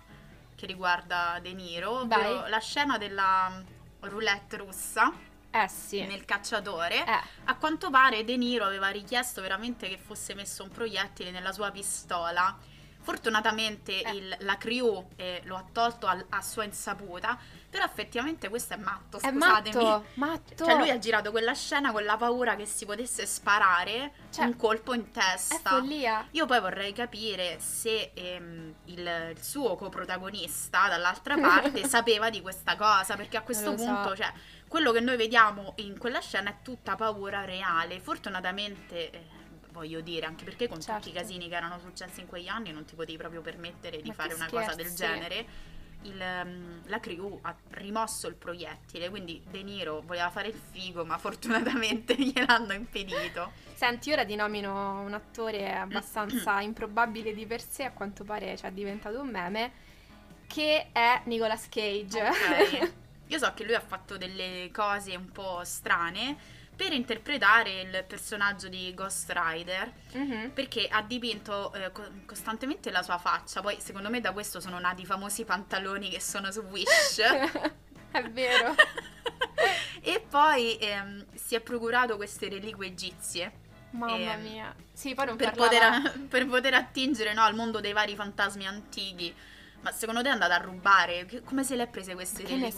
che 0.56 0.66
riguarda 0.66 1.40
De 1.42 1.54
Niro, 1.54 2.06
la 2.08 2.60
scena 2.60 2.98
della 2.98 3.62
roulette 4.02 4.58
russa. 4.58 5.12
Eh 5.52 5.68
sì. 5.70 6.02
Nel 6.06 6.26
cacciatore, 6.26 7.06
Eh. 7.06 7.20
a 7.46 7.56
quanto 7.56 7.90
pare 7.90 8.26
De 8.26 8.36
Niro 8.36 8.66
aveva 8.66 8.90
richiesto 8.90 9.40
veramente 9.42 9.88
che 9.88 9.98
fosse 9.98 10.34
messo 10.36 10.64
un 10.64 10.70
proiettile 10.70 11.32
nella 11.32 11.54
sua 11.54 11.72
pistola. 11.72 12.58
Fortunatamente 13.02 14.02
Eh. 14.02 14.12
il- 14.12 14.36
la 14.40 14.58
crew 14.58 15.10
eh, 15.16 15.42
lo 15.46 15.56
ha 15.56 15.64
tolto 15.72 16.08
al- 16.08 16.26
a 16.30 16.42
sua 16.42 16.64
insaputa, 16.66 17.38
però 17.76 17.84
effettivamente 17.88 18.48
questo 18.48 18.74
è 18.74 18.78
matto, 18.78 19.18
È 19.18 19.30
scusatemi. 19.30 19.84
matto, 19.84 20.06
matto. 20.14 20.64
Cioè 20.66 20.78
lui 20.78 20.90
ha 20.90 20.98
girato 20.98 21.32
quella 21.32 21.54
scena 21.54 21.92
con 21.92 22.06
la 22.06 22.16
paura 22.16 22.56
che 22.56 22.66
si 22.66 22.86
potesse 22.86 23.26
sparare 23.26 24.14
Cioè, 24.32 24.46
un 24.46 24.56
colpo 24.56 24.94
in 24.94 25.02
È 25.02 25.12
testa. 25.12 25.72
follia. 25.72 26.26
Io 26.32 26.46
poi 26.46 26.62
vorrei 26.62 26.94
capire 26.94 27.60
se 27.60 28.12
ehm, 28.14 28.74
il, 28.86 29.00
il 29.36 29.44
suo 29.44 29.76
coprotagonista 29.76 30.88
dall'altra 30.88 31.36
parte 31.38 31.84
sapeva 31.90 32.30
di 32.30 32.40
questa 32.42 32.78
cosa, 32.78 33.18
perché 33.18 33.36
a 33.36 33.42
questo 33.42 33.72
lo 33.72 33.78
so. 33.78 33.84
punto, 33.86 34.16
cioè, 34.16 34.32
quello 34.70 34.94
che 34.94 35.02
noi 35.02 35.18
vediamo 35.18 35.74
in 35.80 35.98
quella 35.98 36.22
scena 36.22 36.52
è 36.52 36.56
tutta 36.64 36.96
paura 36.96 37.44
reale. 37.44 38.00
Fortunatamente, 38.00 39.10
eh, 39.12 39.24
voglio 39.72 40.00
dire, 40.00 40.26
anche 40.26 40.46
perché 40.46 40.70
con 40.70 40.78
tutti 40.80 40.92
i 40.92 41.02
Certo. 41.04 41.12
casini 41.20 41.50
che 41.50 41.56
erano 41.56 41.78
successi 41.80 42.22
in 42.22 42.28
quegli 42.28 42.48
anni 42.48 42.72
non 42.72 42.86
ti 42.86 42.96
potevi 42.96 43.18
proprio 43.18 43.42
permettere 43.42 44.02
di 44.02 44.08
Ma 44.08 44.14
fare 44.14 44.34
una 44.34 44.48
cosa 44.50 44.74
del 44.76 44.86
scherzi. 44.88 44.96
genere. 44.96 45.74
Il, 46.06 46.22
ehm, 46.22 46.82
la 46.86 47.00
crew 47.00 47.40
ha 47.42 47.56
rimosso 47.72 48.28
il 48.28 48.36
proiettile, 48.36 49.10
quindi 49.10 49.42
De 49.50 49.64
Niro 49.64 50.02
voleva 50.02 50.30
fare 50.30 50.48
il 50.48 50.60
figo, 50.72 51.06
ma 51.06 51.18
fortunatamente 51.20 52.16
gliel'hanno 52.16 52.74
impedito. 52.74 53.52
Senti, 53.74 54.12
ora 54.12 54.26
ti 54.26 54.36
nomino 54.36 55.02
un 55.02 55.14
attore 55.14 55.74
abbastanza 55.74 56.62
improbabile 56.62 57.34
di 57.34 57.46
per 57.46 57.62
sé, 57.62 57.84
a 57.84 57.92
quanto 57.92 58.24
pare 58.24 58.56
cioè, 58.58 58.70
è 58.70 58.74
diventato 58.74 59.20
un 59.20 59.30
meme, 59.30 59.72
che 60.48 60.90
è 60.92 61.22
Nicolas 61.26 61.68
Cage. 61.70 62.22
Ok. 62.22 62.94
Io 63.28 63.40
so 63.40 63.52
che 63.56 63.64
lui 63.64 63.74
ha 63.74 63.80
fatto 63.80 64.18
delle 64.18 64.70
cose 64.72 65.16
un 65.16 65.32
po' 65.32 65.62
strane 65.64 66.38
per 66.76 66.92
interpretare 66.94 67.82
il 67.82 68.04
personaggio 68.08 68.68
di 68.68 68.94
Ghost 68.94 69.32
Rider, 69.34 69.92
Mhm. 70.14 70.52
perché 70.54 70.88
ha 70.88 71.02
dipinto 71.02 71.74
eh, 71.74 71.92
co- 71.92 72.10
costantemente 72.26 72.92
la 72.92 73.02
sua 73.02 73.18
faccia. 73.18 73.62
Poi, 73.62 73.78
secondo 73.80 74.10
me, 74.10 74.20
da 74.22 74.32
questo 74.34 74.60
sono 74.60 74.80
nati 74.80 75.04
i 75.04 75.06
famosi 75.06 75.46
pantaloni 75.46 76.10
che 76.10 76.20
sono 76.20 76.52
su 76.52 76.62
Wish. 76.62 77.20
è 78.12 78.24
vero. 78.32 78.76
e 80.02 80.24
poi 80.30 80.78
ehm, 80.78 81.26
si 81.34 81.56
è 81.56 81.62
procurato 81.62 82.16
queste 82.18 82.50
reliquie 82.50 82.88
egizie. 82.88 83.52
Mamma 83.92 84.34
Ehm, 84.34 84.42
mia. 84.42 84.76
Sì, 84.92 85.14
poi 85.14 85.26
non 85.28 85.38
per 85.38 85.52
parlava... 85.54 86.02
poter, 86.02 86.20
per 86.28 86.46
poter 86.48 86.74
attingere 86.74 87.34
no, 87.34 87.42
al 87.44 87.56
mondo 87.56 87.80
dei 87.80 87.94
vari 87.94 88.16
fantasmi 88.16 88.68
antichi. 88.68 89.34
Ma 89.86 89.92
secondo 89.92 90.24
te 90.24 90.30
è 90.30 90.32
andata 90.32 90.56
a 90.56 90.58
rubare? 90.58 91.26
Che- 91.26 91.44
come 91.44 91.64
se 91.64 91.76
le 91.76 91.84
ha 91.84 91.88
prese 91.88 92.16
queste 92.16 92.42
Che 92.42 92.56
reliquie 92.56 92.72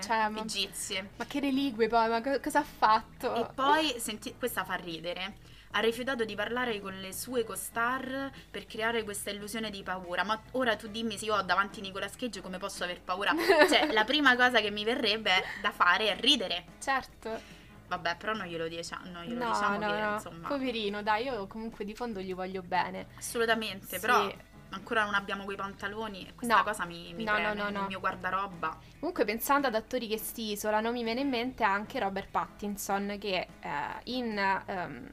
so, 0.00 0.06
cioè, 0.06 0.28
ma- 0.28 0.40
egizie? 0.42 1.10
Ma 1.16 1.24
che 1.26 1.40
reliquie 1.40 1.88
poi, 1.88 2.08
ma 2.08 2.22
co- 2.22 2.38
cosa 2.40 2.60
ha 2.60 2.64
fatto? 2.64 3.34
E 3.34 3.52
poi, 3.52 3.94
senti, 3.98 4.32
questa 4.38 4.62
fa 4.62 4.74
ridere. 4.74 5.38
Ha 5.72 5.80
rifiutato 5.80 6.24
di 6.24 6.36
parlare 6.36 6.80
con 6.80 7.00
le 7.00 7.12
sue 7.12 7.42
co-star 7.42 8.30
per 8.48 8.66
creare 8.66 9.02
questa 9.02 9.30
illusione 9.30 9.70
di 9.70 9.82
paura. 9.82 10.22
Ma 10.22 10.40
ora 10.52 10.76
tu 10.76 10.86
dimmi 10.86 11.18
se 11.18 11.24
io 11.24 11.34
ho 11.34 11.42
davanti 11.42 11.80
Nicolas 11.80 12.14
Cage 12.14 12.40
come 12.40 12.58
posso 12.58 12.84
aver 12.84 13.00
paura? 13.00 13.34
Cioè, 13.68 13.90
la 13.92 14.04
prima 14.04 14.36
cosa 14.36 14.60
che 14.60 14.70
mi 14.70 14.84
verrebbe 14.84 15.32
da 15.60 15.72
fare 15.72 16.12
è 16.16 16.20
ridere. 16.20 16.64
Certo. 16.80 17.40
Vabbè, 17.88 18.16
però 18.16 18.34
non 18.34 18.46
glielo, 18.46 18.68
dicia- 18.68 19.00
non 19.10 19.24
glielo 19.24 19.44
No, 19.46 19.50
diciamo 19.52 19.78
no, 19.78 19.90
che, 19.92 20.00
no. 20.00 20.12
insomma, 20.14 20.48
Poverino, 20.48 21.02
dai, 21.02 21.24
io 21.24 21.46
comunque 21.48 21.84
di 21.84 21.94
fondo 21.94 22.20
gli 22.20 22.34
voglio 22.34 22.62
bene. 22.62 23.08
assolutamente, 23.18 23.96
Sì. 23.96 24.00
però 24.00 24.32
ancora 24.72 25.04
non 25.04 25.14
abbiamo 25.14 25.44
quei 25.44 25.56
pantaloni 25.56 26.26
e 26.28 26.34
questa 26.34 26.56
No. 26.56 26.62
cosa 26.62 26.84
mi, 26.84 27.12
mi 27.14 27.24
No, 27.24 27.32
no, 27.32 27.38
preme 27.38 27.54
no, 27.54 27.64
no. 27.70 27.78
nel 27.78 27.88
mio 27.88 28.00
guardaroba. 28.00 28.76
Comunque 28.98 29.24
pensando 29.24 29.66
ad 29.68 29.74
attori 29.74 30.08
che 30.08 30.18
si 30.18 30.52
isolano 30.52 30.92
mi 30.92 31.02
viene 31.04 31.20
in 31.20 31.28
mente 31.28 31.64
anche 31.64 31.98
Robert 31.98 32.28
Pattinson 32.30 33.16
che 33.18 33.46
eh, 33.60 33.68
in 34.04 34.36
ehm, 34.38 35.08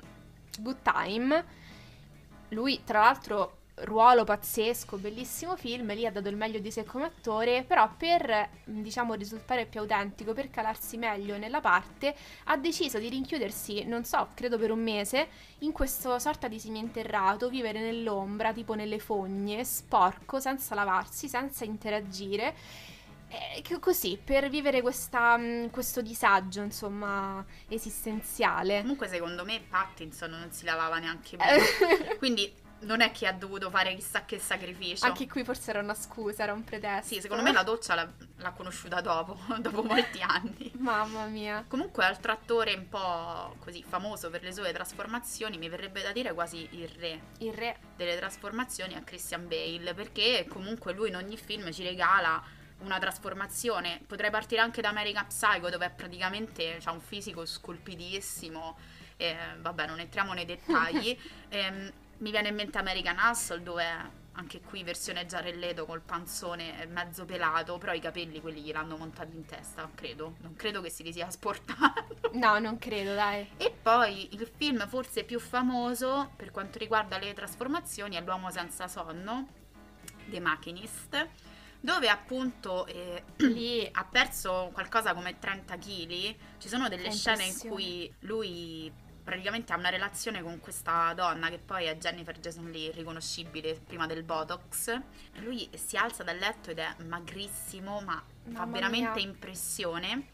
Good 0.59 0.81
Time, 0.81 1.45
lui 2.49 2.81
tra 2.83 3.01
l'altro 3.01 3.57
ruolo 3.83 4.23
pazzesco, 4.23 4.97
bellissimo 4.97 5.55
film, 5.55 5.93
lì 5.93 6.05
ha 6.05 6.11
dato 6.11 6.29
il 6.29 6.35
meglio 6.35 6.59
di 6.59 6.71
sé 6.71 6.83
come 6.83 7.05
attore, 7.05 7.63
però 7.63 7.89
per 7.95 8.49
diciamo 8.63 9.13
risultare 9.13 9.65
più 9.65 9.79
autentico, 9.79 10.33
per 10.33 10.49
calarsi 10.49 10.97
meglio 10.97 11.37
nella 11.37 11.61
parte, 11.61 12.15
ha 12.45 12.57
deciso 12.57 12.99
di 12.99 13.09
rinchiudersi, 13.09 13.83
non 13.85 14.03
so, 14.03 14.29
credo 14.33 14.57
per 14.57 14.71
un 14.71 14.81
mese, 14.81 15.27
in 15.59 15.71
questo 15.71 16.19
sorta 16.19 16.47
di 16.47 16.59
seminterrato, 16.59 17.49
vivere 17.49 17.79
nell'ombra, 17.79 18.53
tipo 18.53 18.73
nelle 18.73 18.99
fogne, 18.99 19.63
sporco, 19.63 20.39
senza 20.39 20.75
lavarsi, 20.75 21.27
senza 21.27 21.63
interagire. 21.63 22.55
Eh, 23.31 23.79
così, 23.79 24.19
per 24.23 24.49
vivere 24.49 24.81
questa, 24.81 25.37
mh, 25.37 25.69
questo 25.69 26.01
disagio, 26.01 26.63
insomma, 26.63 27.45
esistenziale. 27.67 28.81
Comunque, 28.81 29.07
secondo 29.07 29.45
me, 29.45 29.61
Pattinson 29.69 30.31
non 30.31 30.51
si 30.51 30.65
lavava 30.65 30.97
neanche. 30.97 31.37
Eh, 31.37 32.17
Quindi 32.17 32.51
non 32.81 33.01
è 33.01 33.11
che 33.11 33.27
ha 33.27 33.33
dovuto 33.33 33.69
fare 33.69 33.93
chissà 33.95 34.25
che 34.25 34.39
sacrificio. 34.39 35.05
Anche 35.05 35.27
qui 35.27 35.43
forse 35.43 35.69
era 35.71 35.79
una 35.79 35.93
scusa, 35.93 36.43
era 36.43 36.53
un 36.53 36.63
pretesto. 36.63 37.13
Sì, 37.13 37.21
secondo 37.21 37.43
me 37.43 37.51
la 37.51 37.63
doccia 37.63 37.95
l'ha, 37.95 38.09
l'ha 38.37 38.51
conosciuta 38.51 39.01
dopo, 39.01 39.37
dopo 39.59 39.83
molti 39.83 40.21
anni. 40.21 40.71
Mamma 40.79 41.25
mia. 41.25 41.65
Comunque, 41.67 42.05
altro 42.05 42.31
attore 42.31 42.73
un 42.73 42.87
po' 42.87 43.55
così 43.59 43.83
famoso 43.83 44.29
per 44.29 44.43
le 44.43 44.53
sue 44.53 44.71
trasformazioni, 44.71 45.57
mi 45.57 45.69
verrebbe 45.69 46.01
da 46.01 46.11
dire 46.11 46.33
quasi 46.33 46.67
il 46.71 46.89
re 46.97 47.21
Il 47.39 47.53
re. 47.53 47.77
delle 47.95 48.17
trasformazioni 48.17 48.95
a 48.95 49.01
Christian 49.01 49.47
Bale, 49.47 49.93
perché 49.93 50.45
comunque 50.49 50.93
lui 50.93 51.09
in 51.09 51.15
ogni 51.15 51.37
film 51.37 51.71
ci 51.71 51.83
regala 51.83 52.41
una 52.79 52.99
trasformazione. 52.99 54.01
Potrei 54.07 54.29
partire 54.29 54.61
anche 54.61 54.81
da 54.81 54.89
American 54.89 55.27
Psycho, 55.27 55.69
dove 55.69 55.85
è 55.87 55.91
praticamente 55.91 56.79
ha 56.83 56.91
un 56.91 57.01
fisico 57.01 57.45
scolpidissimo. 57.45 58.77
E, 59.17 59.35
vabbè, 59.59 59.85
non 59.85 59.99
entriamo 59.99 60.33
nei 60.33 60.45
dettagli. 60.45 61.17
Ehm, 61.51 61.91
mi 62.19 62.31
viene 62.31 62.49
in 62.49 62.55
mente 62.55 62.77
American 62.77 63.17
Hustle, 63.19 63.61
dove 63.61 64.17
anche 64.33 64.61
qui 64.61 64.83
versione 64.83 65.25
giarelleto 65.25 65.85
col 65.85 66.01
panzone 66.01 66.85
mezzo 66.87 67.25
pelato, 67.25 67.77
però 67.77 67.93
i 67.93 67.99
capelli 67.99 68.39
quelli 68.39 68.61
gliel'hanno 68.61 68.95
montati 68.95 69.35
in 69.35 69.45
testa, 69.45 69.89
credo. 69.93 70.35
Non 70.41 70.55
credo 70.55 70.81
che 70.81 70.89
si 70.89 71.03
li 71.03 71.11
sia 71.11 71.29
sportato. 71.31 72.31
No, 72.33 72.57
non 72.59 72.77
credo, 72.77 73.13
dai. 73.13 73.49
E 73.57 73.73
poi 73.81 74.33
il 74.33 74.49
film 74.55 74.87
forse 74.87 75.23
più 75.23 75.39
famoso 75.39 76.31
per 76.35 76.51
quanto 76.51 76.77
riguarda 76.77 77.17
le 77.17 77.33
trasformazioni 77.33 78.15
è 78.15 78.21
L'uomo 78.21 78.49
senza 78.49 78.87
sonno, 78.87 79.47
The 80.27 80.39
Machinist, 80.39 81.27
dove 81.81 82.07
appunto 82.07 82.85
eh, 82.85 83.23
Lì 83.37 83.87
ha 83.91 84.05
perso 84.05 84.69
qualcosa 84.73 85.13
come 85.13 85.37
30 85.37 85.77
kg. 85.77 86.35
Ci 86.57 86.67
sono 86.67 86.87
delle 86.87 87.11
scene 87.11 87.43
in 87.43 87.57
cui 87.57 88.13
lui 88.19 88.91
praticamente 89.29 89.73
ha 89.73 89.77
una 89.77 89.89
relazione 89.89 90.41
con 90.41 90.59
questa 90.59 91.13
donna 91.13 91.49
che 91.49 91.59
poi 91.59 91.85
è 91.85 91.95
Jennifer 91.97 92.39
Jason 92.39 92.71
Lee, 92.71 92.91
riconoscibile 92.91 93.75
prima 93.75 94.07
del 94.07 94.23
Botox. 94.23 94.99
Lui 95.41 95.69
si 95.75 95.97
alza 95.97 96.23
dal 96.23 96.37
letto 96.37 96.71
ed 96.71 96.79
è 96.79 96.95
magrissimo, 97.05 98.01
ma 98.01 98.15
fa 98.15 98.49
Mamma 98.49 98.71
veramente 98.71 99.19
mia. 99.19 99.27
impressione. 99.27 100.29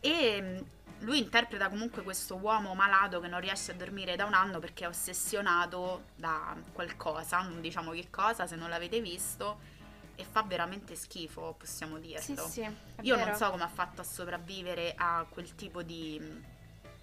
E 0.00 0.40
mm, 0.40 0.58
lui 1.00 1.18
interpreta 1.18 1.68
comunque 1.68 2.02
questo 2.02 2.36
uomo 2.36 2.72
malato 2.74 3.20
che 3.20 3.28
non 3.28 3.38
riesce 3.38 3.72
a 3.72 3.74
dormire 3.74 4.16
da 4.16 4.24
un 4.24 4.32
anno 4.32 4.60
perché 4.60 4.84
è 4.84 4.88
ossessionato 4.88 6.04
da 6.16 6.56
qualcosa, 6.72 7.42
non 7.42 7.60
diciamo 7.60 7.90
che 7.90 8.08
cosa, 8.08 8.46
se 8.46 8.56
non 8.56 8.70
l'avete 8.70 9.02
visto, 9.02 9.60
e 10.14 10.24
fa 10.24 10.42
veramente 10.42 10.94
schifo, 10.94 11.54
possiamo 11.58 11.98
dirlo. 11.98 12.46
Sì, 12.46 12.50
sì. 12.50 12.76
Io 13.02 13.14
vero. 13.14 13.28
non 13.28 13.36
so 13.36 13.50
come 13.50 13.64
ha 13.64 13.68
fatto 13.68 14.00
a 14.00 14.04
sopravvivere 14.04 14.94
a 14.96 15.26
quel 15.28 15.54
tipo 15.54 15.82
di, 15.82 16.18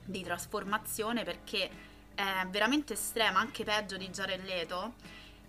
di 0.10 0.24
trasformazione 0.24 1.24
perché 1.24 1.70
è 2.16 2.46
veramente 2.50 2.94
estrema, 2.94 3.40
anche 3.40 3.64
peggio 3.64 3.96
di 3.98 4.10
Jared 4.10 4.44
Leto. 4.44 4.94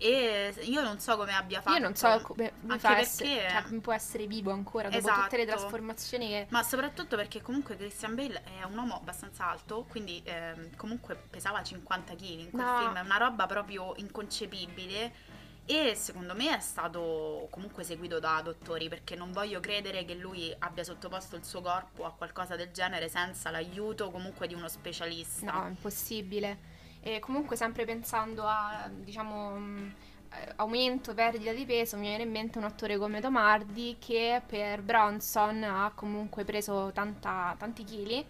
E 0.02 0.54
io 0.62 0.82
non 0.82 0.98
so 0.98 1.14
come 1.18 1.34
abbia 1.34 1.60
fatto. 1.60 1.76
Io 1.76 1.82
non 1.82 1.94
so 1.94 2.20
come 2.22 2.52
mi 2.62 2.70
Anche 2.72 2.86
perché- 2.86 3.00
essere, 3.02 3.48
cioè, 3.50 3.62
come 3.64 3.80
può 3.80 3.92
essere 3.92 4.26
vivo 4.26 4.50
ancora 4.50 4.88
dopo 4.88 5.06
tutte 5.06 5.36
le 5.36 5.42
Esatto. 5.42 5.58
trasformazioni 5.58 6.28
che... 6.28 6.46
Ma 6.48 6.62
soprattutto 6.62 7.16
perché 7.16 7.42
comunque 7.42 7.76
Christian 7.76 8.14
Bale 8.14 8.42
è 8.44 8.62
un 8.64 8.78
uomo 8.78 8.94
abbastanza 8.96 9.46
alto, 9.50 9.84
quindi 9.90 10.22
ehm, 10.24 10.74
comunque 10.76 11.16
pesava 11.28 11.62
50 11.62 12.14
kg 12.14 12.22
in 12.22 12.50
quel 12.50 12.64
No. 12.64 12.78
film, 12.78 12.96
è 12.96 13.00
una 13.00 13.16
roba 13.18 13.44
proprio 13.46 13.92
inconcepibile 13.96 15.12
e 15.70 15.94
secondo 15.94 16.34
me 16.34 16.56
è 16.56 16.58
stato 16.58 17.46
comunque 17.48 17.84
seguito 17.84 18.18
da 18.18 18.40
dottori 18.42 18.88
perché 18.88 19.14
non 19.14 19.30
voglio 19.30 19.60
credere 19.60 20.04
che 20.04 20.14
lui 20.14 20.52
abbia 20.58 20.82
sottoposto 20.82 21.36
il 21.36 21.44
suo 21.44 21.60
corpo 21.60 22.04
a 22.04 22.12
qualcosa 22.12 22.56
del 22.56 22.72
genere 22.72 23.08
senza 23.08 23.50
l'aiuto 23.50 24.10
comunque 24.10 24.48
di 24.48 24.54
uno 24.54 24.66
specialista. 24.66 25.52
No, 25.52 25.68
impossibile. 25.68 26.58
E 27.00 27.20
comunque 27.20 27.54
sempre 27.54 27.84
pensando 27.84 28.42
a, 28.46 28.90
diciamo, 28.92 29.92
aumento, 30.56 31.14
perdita 31.14 31.52
di 31.52 31.64
peso, 31.64 31.96
mi 31.96 32.08
viene 32.08 32.24
in 32.24 32.32
mente 32.32 32.58
un 32.58 32.64
attore 32.64 32.98
come 32.98 33.20
Tom 33.20 33.36
Hardy 33.36 33.96
che 33.98 34.42
per 34.44 34.82
Bronson 34.82 35.62
ha 35.62 35.92
comunque 35.94 36.44
preso 36.44 36.90
tanta- 36.92 37.54
tanti 37.56 37.84
chili. 37.84 38.26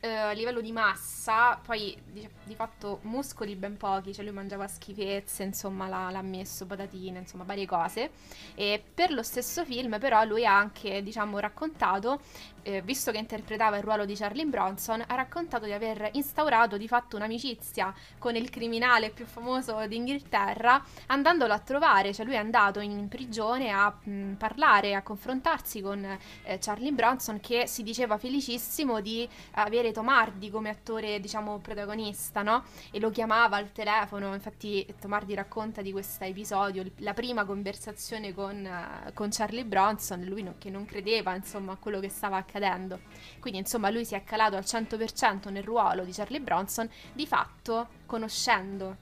Eh, 0.00 0.08
a 0.08 0.32
livello 0.32 0.60
di 0.60 0.70
massa, 0.70 1.58
poi 1.64 1.96
di, 2.04 2.28
di, 2.44 2.54
fatto 2.54 3.00
muscoli 3.02 3.56
ben 3.56 3.76
pochi, 3.76 4.14
cioè 4.14 4.24
lui 4.24 4.32
mangiava 4.32 4.68
schifezze, 4.68 5.42
insomma 5.42 5.88
l'ha, 5.88 6.10
l'ha 6.10 6.22
messo 6.22 6.66
patatine, 6.66 7.18
insomma 7.18 7.44
varie 7.44 7.66
cose. 7.66 8.10
E 8.54 8.82
per 8.94 9.10
lo 9.10 9.22
stesso 9.22 9.64
film 9.64 9.98
però 9.98 10.22
lui 10.24 10.46
ha 10.46 10.56
anche, 10.56 11.02
diciamo, 11.02 11.38
raccontato 11.38 12.20
eh, 12.68 12.82
visto 12.82 13.10
che 13.10 13.18
interpretava 13.18 13.78
il 13.78 13.82
ruolo 13.82 14.04
di 14.04 14.14
Charlie 14.14 14.44
Bronson, 14.44 15.02
ha 15.06 15.14
raccontato 15.14 15.64
di 15.64 15.72
aver 15.72 16.10
instaurato 16.12 16.76
di 16.76 16.86
fatto 16.86 17.16
un'amicizia 17.16 17.94
con 18.18 18.36
il 18.36 18.50
criminale 18.50 19.10
più 19.10 19.24
famoso 19.24 19.86
d'Inghilterra, 19.86 20.84
andandolo 21.06 21.54
a 21.54 21.58
trovare, 21.58 22.12
cioè 22.12 22.26
lui 22.26 22.34
è 22.34 22.38
andato 22.38 22.80
in 22.80 23.08
prigione 23.08 23.70
a 23.70 23.90
mh, 23.90 24.34
parlare, 24.34 24.94
a 24.94 25.02
confrontarsi 25.02 25.80
con 25.80 26.04
eh, 26.04 26.58
Charlie 26.60 26.92
Bronson 26.92 27.40
che 27.40 27.66
si 27.66 27.82
diceva 27.82 28.18
felicissimo 28.18 29.00
di 29.00 29.26
avere 29.52 29.87
Tomardi 29.92 30.50
come 30.50 30.68
attore, 30.70 31.20
diciamo, 31.20 31.58
protagonista, 31.58 32.42
no? 32.42 32.64
E 32.90 33.00
lo 33.00 33.10
chiamava 33.10 33.56
al 33.56 33.72
telefono, 33.72 34.34
infatti 34.34 34.86
Tomardi 35.00 35.34
racconta 35.34 35.82
di 35.82 35.92
questo 35.92 36.24
episodio, 36.24 36.84
la 36.98 37.14
prima 37.14 37.44
conversazione 37.44 38.32
con, 38.34 38.64
uh, 38.64 39.12
con 39.12 39.28
Charlie 39.30 39.64
Bronson, 39.64 40.22
lui 40.22 40.42
no, 40.42 40.54
che 40.58 40.70
non 40.70 40.84
credeva, 40.84 41.34
insomma, 41.34 41.72
a 41.72 41.76
quello 41.76 42.00
che 42.00 42.08
stava 42.08 42.36
accadendo. 42.36 43.00
Quindi 43.40 43.60
insomma 43.60 43.90
lui 43.90 44.04
si 44.04 44.14
è 44.14 44.24
calato 44.24 44.56
al 44.56 44.64
100% 44.64 45.50
nel 45.50 45.62
ruolo 45.62 46.04
di 46.04 46.12
Charlie 46.12 46.40
Bronson, 46.40 46.88
di 47.12 47.26
fatto 47.26 47.88
conoscendo 48.06 48.96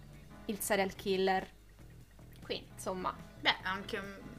il 0.47 0.61
serial 0.61 0.95
killer. 0.95 1.49
Quindi 2.43 2.67
insomma... 2.73 3.15
Beh, 3.41 3.57
anche 3.63 4.36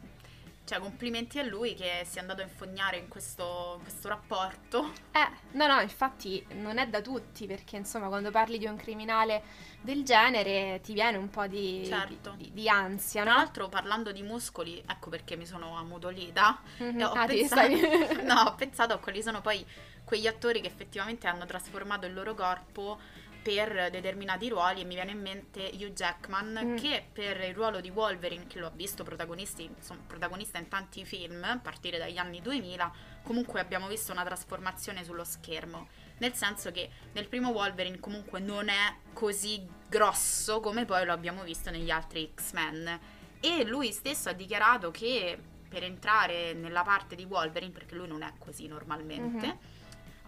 cioè, 0.67 0.79
complimenti 0.79 1.39
a 1.39 1.43
lui 1.43 1.75
che 1.75 2.05
si 2.05 2.17
è 2.17 2.19
andato 2.19 2.41
a 2.41 2.43
infognare 2.43 2.97
in 2.97 3.07
questo, 3.07 3.75
in 3.77 3.83
questo, 3.83 4.09
rapporto. 4.09 4.91
Eh, 5.13 5.29
no, 5.53 5.65
no, 5.65 5.79
infatti 5.79 6.45
non 6.55 6.77
è 6.77 6.87
da 6.89 6.99
tutti, 6.99 7.47
perché 7.47 7.77
insomma, 7.77 8.09
quando 8.09 8.31
parli 8.31 8.57
di 8.57 8.65
un 8.65 8.75
criminale 8.75 9.43
del 9.79 10.03
genere 10.03 10.81
ti 10.83 10.91
viene 10.91 11.15
un 11.15 11.29
po' 11.29 11.47
di, 11.47 11.85
certo. 11.85 12.33
di, 12.35 12.51
di 12.51 12.67
ansia, 12.67 13.23
no? 13.23 13.29
Tra 13.29 13.39
l'altro, 13.39 13.69
parlando 13.69 14.11
di 14.11 14.23
muscoli, 14.23 14.83
ecco 14.85 15.09
perché 15.09 15.37
mi 15.37 15.45
sono 15.45 15.77
ammutolita. 15.77 16.59
Mm-hmm. 16.83 17.01
Ho, 17.01 17.11
ah, 17.11 17.25
pensato, 17.25 17.71
no, 18.27 18.41
ho 18.41 18.55
pensato 18.55 18.93
a 18.93 18.97
quali 18.97 19.23
sono 19.23 19.39
poi 19.39 19.65
quegli 20.03 20.27
attori 20.27 20.59
che 20.59 20.67
effettivamente 20.67 21.27
hanno 21.27 21.45
trasformato 21.45 22.05
il 22.05 22.13
loro 22.13 22.33
corpo 22.33 22.99
per 23.47 23.89
determinati 23.91 24.49
ruoli 24.49 24.81
e 24.81 24.83
mi 24.83 24.95
viene 24.95 25.11
in 25.11 25.21
mente 25.21 25.69
Hugh 25.71 25.93
Jackman 25.93 26.59
mm. 26.61 26.75
che 26.75 27.05
per 27.13 27.39
il 27.39 27.55
ruolo 27.55 27.79
di 27.79 27.89
Wolverine, 27.89 28.45
che 28.45 28.59
lo 28.59 28.67
ha 28.67 28.71
visto 28.71 29.05
insomma, 29.07 30.01
protagonista 30.05 30.57
in 30.57 30.67
tanti 30.67 31.05
film 31.05 31.41
a 31.45 31.57
partire 31.57 31.97
dagli 31.97 32.17
anni 32.17 32.41
2000, 32.41 32.91
comunque 33.23 33.61
abbiamo 33.61 33.87
visto 33.87 34.11
una 34.11 34.25
trasformazione 34.25 35.05
sullo 35.05 35.23
schermo, 35.23 35.87
nel 36.17 36.33
senso 36.33 36.73
che 36.73 36.89
nel 37.13 37.29
primo 37.29 37.51
Wolverine 37.51 38.01
comunque 38.01 38.41
non 38.41 38.67
è 38.67 38.95
così 39.13 39.65
grosso 39.87 40.59
come 40.59 40.83
poi 40.83 41.05
lo 41.05 41.13
abbiamo 41.13 41.43
visto 41.43 41.69
negli 41.69 41.89
altri 41.89 42.29
X-Men. 42.35 42.99
E 43.39 43.63
lui 43.63 43.93
stesso 43.93 44.27
ha 44.27 44.33
dichiarato 44.33 44.91
che 44.91 45.39
per 45.69 45.83
entrare 45.83 46.51
nella 46.51 46.83
parte 46.83 47.15
di 47.15 47.23
Wolverine, 47.23 47.71
perché 47.71 47.95
lui 47.95 48.09
non 48.09 48.23
è 48.23 48.33
così 48.37 48.67
normalmente, 48.67 49.47
mm-hmm 49.47 49.75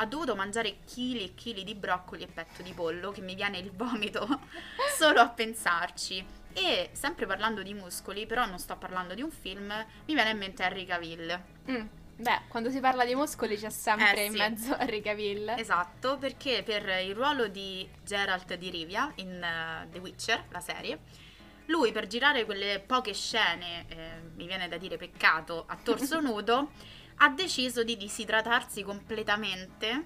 ha 0.02 0.06
dovuto 0.06 0.36
mangiare 0.36 0.78
chili 0.86 1.24
e 1.24 1.36
chili 1.36 1.64
di 1.64 1.76
broccoli 1.76 2.24
e 2.24 2.28
petto 2.28 2.62
di 2.62 2.72
pollo, 2.72 3.12
che 3.12 3.22
mi 3.22 3.36
viene 3.36 3.58
il 3.58 3.72
vomito 3.72 4.28
solo 4.98 5.20
a 5.20 5.30
pensarci. 5.30 6.26
E 6.54 6.90
sempre 6.94 7.26
parlando 7.26 7.62
di 7.62 7.74
muscoli, 7.74 8.26
però 8.26 8.46
non 8.46 8.60
sto 8.60 8.76
parlando 8.78 9.14
di 9.14 9.22
un 9.22 9.30
film, 9.30 9.68
mi 9.68 10.14
viene 10.14 10.32
in 10.32 10.38
mente 10.38 10.64
Harry 10.64 10.86
Cavill. 10.86 11.42
Mm. 11.70 11.88
Beh, 12.16 12.42
quando 12.48 12.70
si 12.70 12.80
parla 12.80 13.06
di 13.06 13.16
muscoli 13.16 13.56
c'è 13.58 13.70
sempre 13.70 14.24
eh, 14.24 14.26
in 14.26 14.32
sì. 14.32 14.38
mezzo 14.38 14.74
Harry 14.80 15.02
Cavill. 15.02 15.50
Esatto, 15.58 16.18
perché 16.18 16.64
per 16.64 16.88
il 17.04 17.14
ruolo 17.14 17.48
di 17.48 17.88
Geralt 18.04 18.56
di 18.56 18.70
Rivia 18.70 19.12
in 19.16 19.42
uh, 19.42 19.90
The 19.90 20.00
Witcher, 20.00 20.46
la 20.50 20.60
serie, 20.60 21.00
lui 21.66 21.92
per 21.92 22.08
girare 22.08 22.46
quelle 22.46 22.82
poche 22.86 23.14
scene, 23.14 23.86
eh, 23.90 24.22
mi 24.36 24.48
viene 24.48 24.68
da 24.68 24.78
dire 24.78 24.98
peccato, 24.98 25.66
a 25.68 25.78
torso 25.82 26.20
nudo, 26.22 26.72
ha 27.22 27.30
deciso 27.30 27.84
di 27.84 27.98
disidratarsi 27.98 28.84
completamente, 28.84 30.06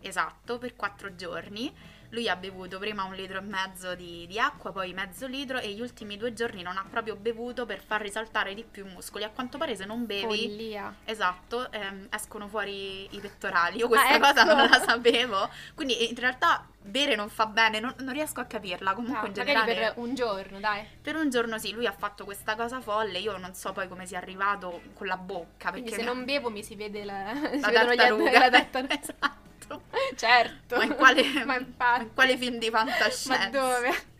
esatto, 0.00 0.58
per 0.58 0.76
quattro 0.76 1.14
giorni. 1.14 1.72
Lui 2.10 2.28
ha 2.28 2.36
bevuto 2.36 2.78
prima 2.78 3.04
un 3.04 3.14
litro 3.14 3.38
e 3.38 3.42
mezzo 3.42 3.94
di, 3.94 4.26
di, 4.26 4.38
acqua, 4.38 4.72
poi 4.72 4.92
mezzo 4.92 5.26
litro 5.26 5.58
e 5.58 5.72
gli 5.72 5.80
ultimi 5.80 6.16
due 6.16 6.32
giorni 6.32 6.62
non 6.62 6.76
ha 6.76 6.84
proprio 6.88 7.16
bevuto 7.16 7.66
per 7.66 7.80
far 7.80 8.00
risaltare 8.00 8.54
di 8.54 8.64
più 8.64 8.86
i 8.86 8.90
muscoli. 8.90 9.24
A 9.24 9.30
quanto 9.30 9.58
pare 9.58 9.76
se 9.76 9.84
non 9.84 10.06
bevi... 10.06 10.22
Follia. 10.22 10.94
Esatto, 11.04 11.70
ehm, 11.72 12.08
escono 12.10 12.48
fuori 12.48 13.14
i 13.14 13.18
pettorali. 13.20 13.78
Io 13.78 13.88
questa 13.88 14.08
ah, 14.08 14.14
ecco. 14.14 14.26
cosa 14.26 14.44
non 14.44 14.68
la 14.68 14.80
sapevo. 14.84 15.48
Quindi 15.74 16.08
in 16.08 16.16
realtà 16.16 16.66
bere 16.86 17.16
non 17.16 17.28
fa 17.28 17.46
bene, 17.46 17.80
non, 17.80 17.94
non 17.98 18.12
riesco 18.12 18.40
a 18.40 18.44
capirla. 18.44 18.94
Comunque 18.94 19.20
no, 19.20 19.26
in 19.26 19.32
generale. 19.32 19.74
per 19.74 19.92
un 19.96 20.14
giorno, 20.14 20.60
dai. 20.60 20.86
Per 21.02 21.16
un 21.16 21.28
giorno 21.30 21.58
sì, 21.58 21.72
lui 21.72 21.86
ha 21.86 21.92
fatto 21.92 22.24
questa 22.24 22.54
cosa 22.54 22.80
folle. 22.80 23.18
Io 23.18 23.36
non 23.36 23.54
so 23.54 23.72
poi 23.72 23.88
come 23.88 24.06
sia 24.06 24.18
arrivato 24.18 24.80
con 24.94 25.06
la 25.06 25.16
bocca. 25.16 25.70
Perché 25.70 25.94
se 25.94 26.02
non 26.02 26.24
bevo 26.24 26.50
mi 26.50 26.62
si 26.62 26.76
vede 26.76 27.04
la, 27.04 27.32
la 27.34 27.50
si 27.50 27.60
tartaruga. 27.60 28.38
La 28.38 28.50
tartaruga. 28.50 28.94
esatto. 29.00 29.45
Certo. 30.16 30.76
Ma 30.76 30.84
in 30.84 30.94
quale, 30.94 31.22
Ma 31.44 31.56
in 31.56 32.10
quale 32.14 32.36
film 32.36 32.58
di 32.58 32.70
fantascienza? 32.70 33.38
Ma 33.38 33.48
dove? 33.48 34.14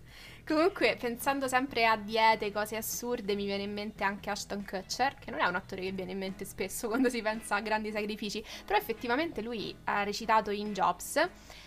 Comunque, 0.47 0.97
pensando 0.97 1.49
sempre 1.49 1.87
a 1.87 1.97
diete, 1.97 2.53
cose 2.53 2.77
assurde, 2.77 3.35
mi 3.35 3.47
viene 3.47 3.65
in 3.65 3.73
mente 3.73 4.05
anche 4.05 4.31
Ashton 4.31 4.65
Kutcher, 4.65 5.17
che 5.19 5.33
non 5.33 5.41
è 5.41 5.47
un 5.47 5.57
attore 5.57 5.83
che 5.83 5.91
viene 5.91 6.13
in 6.13 6.19
mente 6.19 6.45
spesso 6.45 6.87
quando 6.89 7.09
si 7.09 7.21
pensa 7.21 7.57
a 7.57 7.61
grandi 7.61 7.91
sacrifici, 7.91 8.45
però 8.65 8.79
effettivamente 8.79 9.43
lui 9.43 9.75
ha 9.85 10.05
recitato 10.05 10.53
in 10.53 10.73
Jobs 10.73 11.17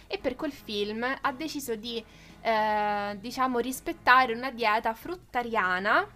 e 0.07 0.17
per 0.17 0.35
quel 0.37 0.53
film 0.53 1.03
ha 1.03 1.31
deciso 1.33 1.75
di, 1.75 2.01
eh, 2.41 3.17
diciamo, 3.19 3.59
rispettare 3.59 4.33
una 4.33 4.49
dieta 4.49 4.93
fruttariana 4.93 6.07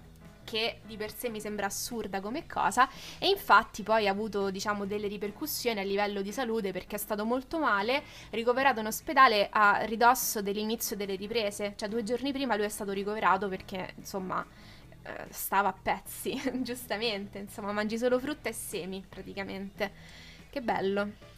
che 0.44 0.80
di 0.86 0.98
per 0.98 1.14
sé 1.14 1.30
mi 1.30 1.40
sembra 1.40 1.66
assurda 1.68 2.22
come 2.22 2.46
cosa 2.46 2.90
e 3.20 3.28
infatti 3.28 3.84
poi 3.84 4.08
ha 4.08 4.12
avuto 4.12 4.50
diciamo 4.50 4.86
delle 4.86 5.08
ripercussioni 5.08 5.80
a 5.80 5.84
livello 5.84 6.22
di 6.22 6.32
salute 6.32 6.72
perché 6.72 6.96
è 6.96 7.00
stato 7.00 7.26
molto 7.26 7.60
male, 7.60 8.04
ricoverato 8.32 8.80
in 8.80 8.88
ospedale 8.88 9.50
a 9.52 9.84
ridosso 9.86 10.42
dell'inizio 10.42 10.96
delle 10.96 11.16
riprese, 11.16 11.74
cioè 11.76 11.90
due 11.90 12.04
giorni 12.04 12.32
prima 12.32 12.56
lui 12.56 12.66
è 12.66 12.70
stato 12.70 12.92
ricoverato 12.92 13.48
perché 13.48 13.94
insomma 13.98 14.46
eh, 15.04 15.26
stava 15.30 15.70
a 15.70 15.76
pezzi, 15.80 16.40
giustamente, 16.64 17.40
insomma 17.40 17.72
mangi 17.72 17.98
solo 17.98 18.20
frutta 18.20 18.50
e 18.50 18.54
semi 18.54 19.04
praticamente, 19.08 19.92
che 20.50 20.62
bello. 20.62 21.33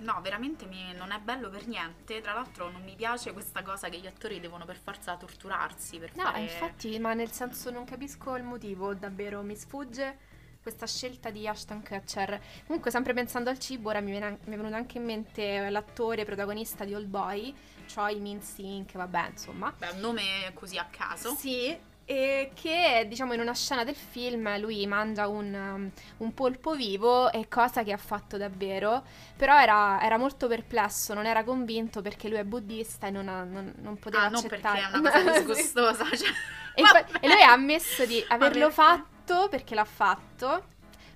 No, 0.00 0.20
veramente 0.22 0.66
mi, 0.66 0.92
non 0.94 1.10
è 1.10 1.18
bello 1.18 1.48
per 1.48 1.66
niente. 1.66 2.20
Tra 2.20 2.32
l'altro 2.32 2.70
non 2.70 2.82
mi 2.82 2.94
piace 2.94 3.32
questa 3.32 3.62
cosa 3.62 3.88
che 3.88 3.98
gli 3.98 4.06
attori 4.06 4.40
devono 4.40 4.64
per 4.64 4.76
forza 4.76 5.16
torturarsi. 5.16 5.98
Per 5.98 6.14
no, 6.14 6.24
fare... 6.24 6.40
infatti, 6.40 6.98
ma 6.98 7.14
nel 7.14 7.30
senso 7.30 7.70
non 7.70 7.84
capisco 7.84 8.36
il 8.36 8.44
motivo, 8.44 8.94
davvero 8.94 9.42
mi 9.42 9.56
sfugge 9.56 10.26
questa 10.60 10.86
scelta 10.86 11.30
di 11.30 11.48
Ashton 11.48 11.82
Kutcher. 11.82 12.40
Comunque, 12.66 12.90
sempre 12.90 13.14
pensando 13.14 13.50
al 13.50 13.58
cibo, 13.58 13.88
ora 13.88 14.00
mi, 14.00 14.10
viene, 14.10 14.38
mi 14.44 14.54
è 14.54 14.56
venuto 14.56 14.74
anche 14.74 14.98
in 14.98 15.04
mente 15.04 15.70
l'attore 15.70 16.24
protagonista 16.24 16.84
di 16.84 16.94
Old 16.94 17.06
Boy, 17.06 17.54
Choi 17.92 18.20
Min 18.20 18.42
Sink, 18.42 18.92
vabbè, 18.92 19.28
insomma. 19.30 19.72
Beh, 19.76 19.90
un 19.90 20.00
nome 20.00 20.22
così 20.54 20.76
a 20.76 20.84
caso. 20.84 21.34
Sì, 21.34 21.76
e 22.10 22.52
che 22.54 23.04
diciamo 23.06 23.34
in 23.34 23.40
una 23.40 23.52
scena 23.52 23.84
del 23.84 23.94
film 23.94 24.58
lui 24.60 24.86
mangia 24.86 25.28
un, 25.28 25.52
um, 25.52 25.90
un 26.16 26.32
polpo 26.32 26.74
vivo 26.74 27.30
e 27.30 27.48
cosa 27.48 27.82
che 27.82 27.92
ha 27.92 27.98
fatto 27.98 28.38
davvero 28.38 29.04
però 29.36 29.60
era, 29.60 30.00
era, 30.00 30.16
molto 30.16 30.46
perplesso 30.46 31.12
non 31.12 31.26
era 31.26 31.44
convinto 31.44 32.00
perché 32.00 32.30
lui 32.30 32.38
è 32.38 32.44
buddista 32.44 33.08
e 33.08 33.10
non, 33.10 33.28
ha, 33.28 33.44
non, 33.44 33.74
non 33.82 33.98
poteva 33.98 34.22
ah, 34.22 34.26
accettare 34.28 34.88
non 34.90 35.02
perché 35.02 35.18
è 35.18 35.20
una 35.20 35.32
cosa 35.32 35.38
disgustosa 35.44 36.04
cioè. 36.16 36.28
e, 36.74 36.82
poi, 36.82 37.20
e, 37.20 37.28
lui 37.28 37.42
ha 37.42 37.52
ammesso 37.52 38.06
di 38.06 38.24
averlo 38.28 38.70
fatto 38.70 39.48
perché 39.50 39.74
l'ha 39.74 39.84
fatto 39.84 40.64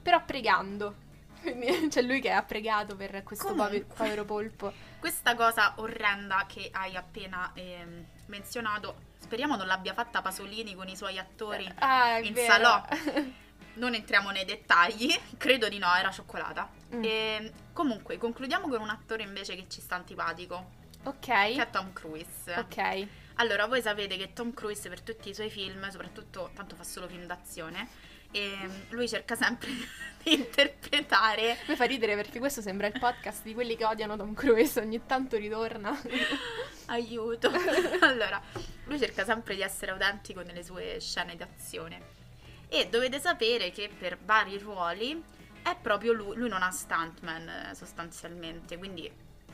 però 0.03 0.23
pregando. 0.25 0.97
Quindi 1.41 1.87
c'è 1.89 2.03
lui 2.03 2.21
che 2.21 2.31
ha 2.31 2.43
pregato 2.43 2.97
per 2.97 3.23
questo 3.23 3.47
Comunque, 3.47 3.85
povero 3.97 4.25
polpo. 4.25 4.73
Questa 4.99 5.35
cosa 5.35 5.73
orrenda 5.77 6.45
che 6.47 6.69
hai 6.73 6.97
appena 6.97 7.51
eh, 7.55 8.05
menzionato 8.27 9.11
speriamo 9.33 9.57
non 9.57 9.67
l'abbia 9.67 9.95
fatta 9.95 10.21
Pasolini 10.21 10.75
con 10.75 10.89
i 10.89 10.95
suoi 10.95 11.17
attori 11.19 11.67
ah, 11.79 12.19
in 12.19 12.35
vero. 12.35 12.53
salò. 12.53 12.85
Non 13.75 13.95
entriamo 13.95 14.29
nei 14.29 14.45
dettagli, 14.45 15.11
credo 15.39 15.67
di 15.67 15.79
no, 15.79 15.87
era 15.95 16.11
cioccolata. 16.11 16.69
Mm. 16.95 17.03
E, 17.03 17.53
comunque, 17.73 18.19
concludiamo 18.19 18.69
con 18.69 18.83
un 18.83 18.91
attore 18.91 19.23
invece 19.23 19.55
che 19.55 19.65
ci 19.67 19.81
sta 19.81 19.95
antipatico. 19.95 20.73
Ok. 21.05 21.25
Che 21.25 21.63
è 21.63 21.71
Tom 21.71 21.95
Cruise. 21.95 22.55
Ok. 22.59 23.07
Allora, 23.37 23.65
voi 23.65 23.81
sapete 23.81 24.19
che 24.19 24.35
Tom 24.35 24.53
Cruise 24.53 24.91
per 24.91 25.01
tutti 25.01 25.31
i 25.31 25.35
suoi 25.35 25.49
film, 25.49 25.89
soprattutto 25.89 26.51
tanto 26.55 26.77
fa 26.77 26.85
solo 26.85 27.09
film 27.09 27.25
d'azione, 27.25 27.89
e 28.33 28.69
lui 28.89 29.09
cerca 29.09 29.37
sempre 29.37 29.69
di 30.23 30.35
interpretare. 30.35 31.59
Mi 31.69 31.77
fa 31.77 31.85
ridere 31.85 32.17
perché 32.17 32.39
questo 32.39 32.61
sembra 32.61 32.89
il 32.89 32.99
podcast 32.99 33.43
di 33.43 33.55
quelli 33.55 33.77
che 33.77 33.85
odiano 33.85 34.17
Tom 34.17 34.35
Cruise, 34.35 34.81
ogni 34.81 35.05
tanto 35.07 35.37
ritorna. 35.37 35.97
Aiuto. 36.87 37.51
allora, 38.01 38.43
lui 38.85 38.99
cerca 38.99 39.25
sempre 39.25 39.55
di 39.55 39.63
essere 39.63 39.93
autentico 39.93 40.41
nelle 40.41 40.65
sue 40.65 40.99
scene 41.01 41.37
d'azione. 41.37 42.21
E 42.69 42.89
dovete 42.89 43.21
sapere 43.21 43.71
che 43.71 43.91
per 43.97 44.19
vari 44.19 44.59
ruoli 44.59 45.23
è 45.63 45.77
proprio 45.81 46.13
lui, 46.13 46.37
lui 46.37 46.49
non 46.49 46.63
ha 46.63 46.71
stuntman 46.71 47.49
eh, 47.49 47.75
sostanzialmente, 47.75 48.79
quindi 48.79 49.11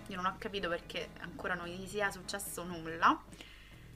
io 0.06 0.16
non 0.16 0.24
ho 0.24 0.36
capito 0.38 0.68
perché 0.68 1.10
ancora 1.20 1.54
non 1.54 1.66
gli 1.66 1.86
sia 1.86 2.10
successo 2.10 2.62
nulla. 2.62 3.20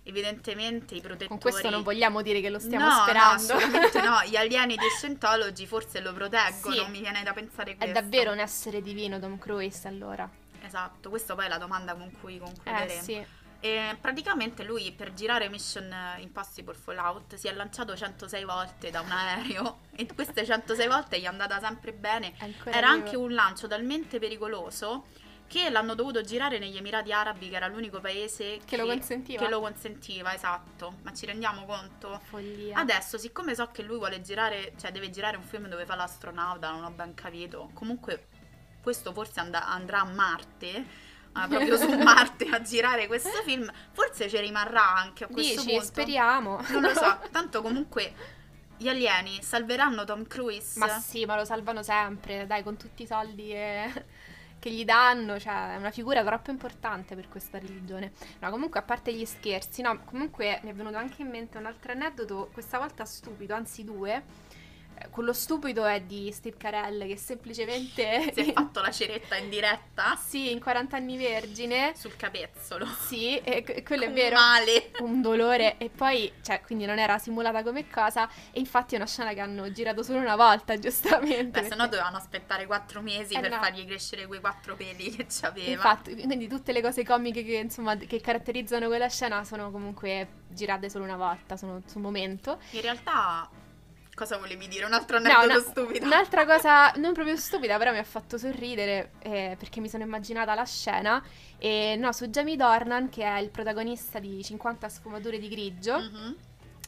Evidentemente 0.04 0.94
i 0.94 1.00
protettori... 1.00 1.28
Con 1.28 1.38
questo 1.38 1.70
non 1.70 1.82
vogliamo 1.82 2.22
dire 2.22 2.40
che 2.40 2.50
lo 2.50 2.58
stiamo 2.58 2.86
no, 2.88 3.02
sperando. 3.02 3.52
No, 3.52 3.58
assolutamente 3.58 4.00
no. 4.02 4.20
Gli 4.28 4.36
alieni 4.36 4.76
di 4.76 4.86
Scientology 4.96 5.66
forse 5.66 6.00
lo 6.00 6.12
proteggono, 6.12 6.74
Sì. 6.74 6.90
mi 6.90 7.00
viene 7.00 7.22
da 7.22 7.32
pensare 7.32 7.72
È 7.72 7.76
questo. 7.76 7.94
davvero 7.94 8.32
un 8.32 8.38
essere 8.40 8.82
divino 8.82 9.18
Tom 9.20 9.38
Cruise 9.38 9.86
allora. 9.86 10.28
Esatto, 10.64 11.08
questa 11.08 11.34
poi 11.34 11.46
è 11.46 11.48
la 11.48 11.58
domanda 11.58 11.94
con 11.94 12.10
cui 12.20 12.36
Eh 12.36 12.40
concluderemo. 12.40 13.02
sì. 13.02 13.24
E 13.64 13.96
praticamente 14.00 14.64
lui 14.64 14.90
per 14.90 15.14
girare 15.14 15.48
Mission 15.48 15.88
Impossible 16.18 16.74
Fallout 16.74 17.36
si 17.36 17.46
è 17.46 17.52
lanciato 17.52 17.94
106 17.96 18.42
volte 18.44 18.90
da 18.90 19.00
un 19.02 19.10
aereo 19.12 19.82
e 19.94 20.04
queste 20.12 20.44
106 20.44 20.88
volte 20.88 21.20
gli 21.20 21.22
è 21.22 21.26
andata 21.28 21.60
sempre 21.60 21.92
bene. 21.92 22.32
è 22.38 22.44
ancora 22.44 22.76
Era 22.76 22.92
vivo. 22.92 23.04
anche 23.04 23.16
un 23.16 23.32
lancio 23.34 23.68
talmente 23.68 24.18
pericoloso 24.18 25.04
che 25.52 25.68
l'hanno 25.68 25.94
dovuto 25.94 26.22
girare 26.22 26.58
negli 26.58 26.78
Emirati 26.78 27.12
Arabi, 27.12 27.50
che 27.50 27.56
era 27.56 27.66
l'unico 27.66 28.00
paese 28.00 28.58
Che 28.64 28.76
lo 28.78 28.86
consentiva. 28.86 29.42
che 29.44 29.50
lo 29.50 29.60
consentiva, 29.60 30.32
esatto. 30.32 30.94
Ma 31.02 31.12
ci 31.12 31.26
rendiamo 31.26 31.66
conto? 31.66 32.20
Follia. 32.24 32.78
Adesso, 32.78 33.18
siccome 33.18 33.54
so 33.54 33.68
che 33.70 33.82
lui 33.82 33.98
vuole 33.98 34.22
girare, 34.22 34.72
cioè 34.80 34.90
deve 34.92 35.10
girare 35.10 35.36
un 35.36 35.42
film 35.42 35.68
dove 35.68 35.84
fa 35.84 35.94
l'astronauta, 35.94 36.70
non 36.70 36.84
ho 36.84 36.90
ben 36.90 37.12
capito. 37.12 37.68
Comunque, 37.74 38.28
questo 38.82 39.12
forse 39.12 39.40
and- 39.40 39.54
andrà 39.54 40.00
a 40.00 40.04
Marte. 40.04 40.68
eh, 40.74 41.48
proprio 41.48 41.76
su 41.76 41.88
Marte 42.02 42.46
a 42.50 42.62
girare 42.62 43.06
questo 43.06 43.42
film, 43.44 43.70
forse 43.92 44.30
ci 44.30 44.38
rimarrà 44.38 44.96
anche 44.96 45.24
a 45.24 45.26
questo 45.26 45.60
Dici, 45.60 45.68
punto. 45.74 45.84
speriamo. 45.84 46.60
Non 46.70 46.80
lo 46.80 46.94
so, 46.94 47.18
tanto 47.30 47.60
comunque 47.60 48.40
gli 48.78 48.88
alieni 48.88 49.42
salveranno 49.42 50.04
Tom 50.04 50.26
Cruise. 50.26 50.78
Ma 50.78 50.88
sì, 50.98 51.24
ma 51.26 51.36
lo 51.36 51.44
salvano 51.44 51.82
sempre, 51.82 52.46
dai, 52.46 52.62
con 52.62 52.76
tutti 52.78 53.02
i 53.02 53.06
soldi 53.06 53.48
che, 53.48 54.04
che 54.62 54.70
gli 54.70 54.84
danno, 54.84 55.40
cioè 55.40 55.74
è 55.74 55.76
una 55.76 55.90
figura 55.90 56.22
troppo 56.22 56.52
importante 56.52 57.16
per 57.16 57.28
questa 57.28 57.58
religione. 57.58 58.12
No, 58.38 58.48
comunque 58.50 58.78
a 58.78 58.84
parte 58.84 59.12
gli 59.12 59.24
scherzi, 59.24 59.82
no, 59.82 60.04
comunque 60.04 60.60
mi 60.62 60.70
è 60.70 60.72
venuto 60.72 60.96
anche 60.96 61.22
in 61.22 61.30
mente 61.30 61.58
un 61.58 61.66
altro 61.66 61.90
aneddoto, 61.90 62.48
questa 62.52 62.78
volta 62.78 63.04
stupido, 63.04 63.56
anzi 63.56 63.82
due. 63.82 64.22
Eh, 64.98 65.08
Quello 65.10 65.32
stupido 65.32 65.84
è 65.84 66.00
di 66.00 66.30
Steve 66.32 66.56
Carell 66.56 67.06
che 67.06 67.16
semplicemente... 67.16 68.32
si 68.32 68.40
è 68.40 68.52
fatto 68.54 68.80
la 68.80 68.90
ceretta 68.90 69.36
in 69.36 69.48
diretta 69.50 70.16
sì, 70.16 70.50
in 70.52 70.60
40 70.60 70.96
anni 70.96 71.16
vergine. 71.16 71.92
sul 71.96 72.16
capezzolo. 72.16 72.86
Sì, 72.86 73.36
e 73.38 73.62
que- 73.62 73.82
quello 73.82 74.04
è 74.04 74.06
Un 74.06 74.14
vero. 74.14 74.36
Male. 74.36 74.90
un 75.00 75.20
dolore 75.20 75.76
e 75.78 75.90
poi, 75.90 76.32
cioè, 76.42 76.60
quindi 76.62 76.84
non 76.86 76.98
era 76.98 77.18
simulata 77.18 77.62
come 77.62 77.88
cosa 77.88 78.28
e 78.52 78.58
infatti 78.60 78.94
è 78.94 78.96
una 78.96 79.06
scena 79.06 79.32
che 79.34 79.40
hanno 79.40 79.70
girato 79.72 80.02
solo 80.02 80.18
una 80.18 80.36
volta, 80.36 80.78
giustamente. 80.78 81.60
Beh, 81.60 81.68
se 81.68 81.74
no 81.74 81.84
dovevano 81.88 82.16
aspettare 82.16 82.66
quattro 82.66 83.00
mesi 83.02 83.34
Eh, 83.34 83.40
per 83.40 83.50
no. 83.50 83.56
fargli 83.56 83.84
crescere 83.84 84.26
quei 84.26 84.40
quattro 84.40 84.76
peli 84.76 85.10
che 85.10 85.26
c'aveva. 85.28 85.70
Infatti, 85.70 86.14
quindi 86.14 86.48
tutte 86.48 86.72
le 86.72 86.80
cose 86.80 87.04
comiche 87.04 87.44
che, 87.44 87.56
insomma, 87.56 87.96
che 87.96 88.20
caratterizzano 88.20 88.86
quella 88.86 89.08
scena 89.08 89.44
sono 89.44 89.70
comunque 89.70 90.28
girate 90.48 90.88
solo 90.88 91.04
una 91.04 91.16
volta, 91.16 91.56
sono 91.56 91.82
sul 91.86 92.00
momento. 92.00 92.58
In 92.70 92.80
realtà, 92.80 93.48
cosa 94.14 94.36
volevi 94.38 94.68
dire? 94.68 94.84
Un 94.84 94.92
altro 94.92 95.18
No, 95.18 95.28
aneddoto 95.28 95.58
una- 95.58 95.60
stupido. 95.70 96.04
Un'altra 96.06 96.44
cosa 96.46 96.90
non 96.96 97.12
proprio 97.12 97.36
stupida, 97.36 97.78
però 97.78 97.92
mi 97.92 97.98
ha 97.98 98.04
fatto 98.04 98.38
sorridere 98.38 99.12
eh, 99.20 99.56
perché 99.58 99.80
mi 99.80 99.88
sono 99.88 100.02
immaginata 100.04 100.54
la 100.54 100.64
scena. 100.64 101.22
E 101.58 101.96
no, 101.98 102.12
su 102.12 102.26
Jamie 102.26 102.56
Dornan, 102.56 103.08
che 103.08 103.24
è 103.24 103.38
il 103.38 103.50
protagonista 103.50 104.18
di 104.18 104.42
50 104.42 104.88
sfumature 104.88 105.38
di 105.38 105.48
grigio, 105.48 105.98
Mhm. 105.98 106.36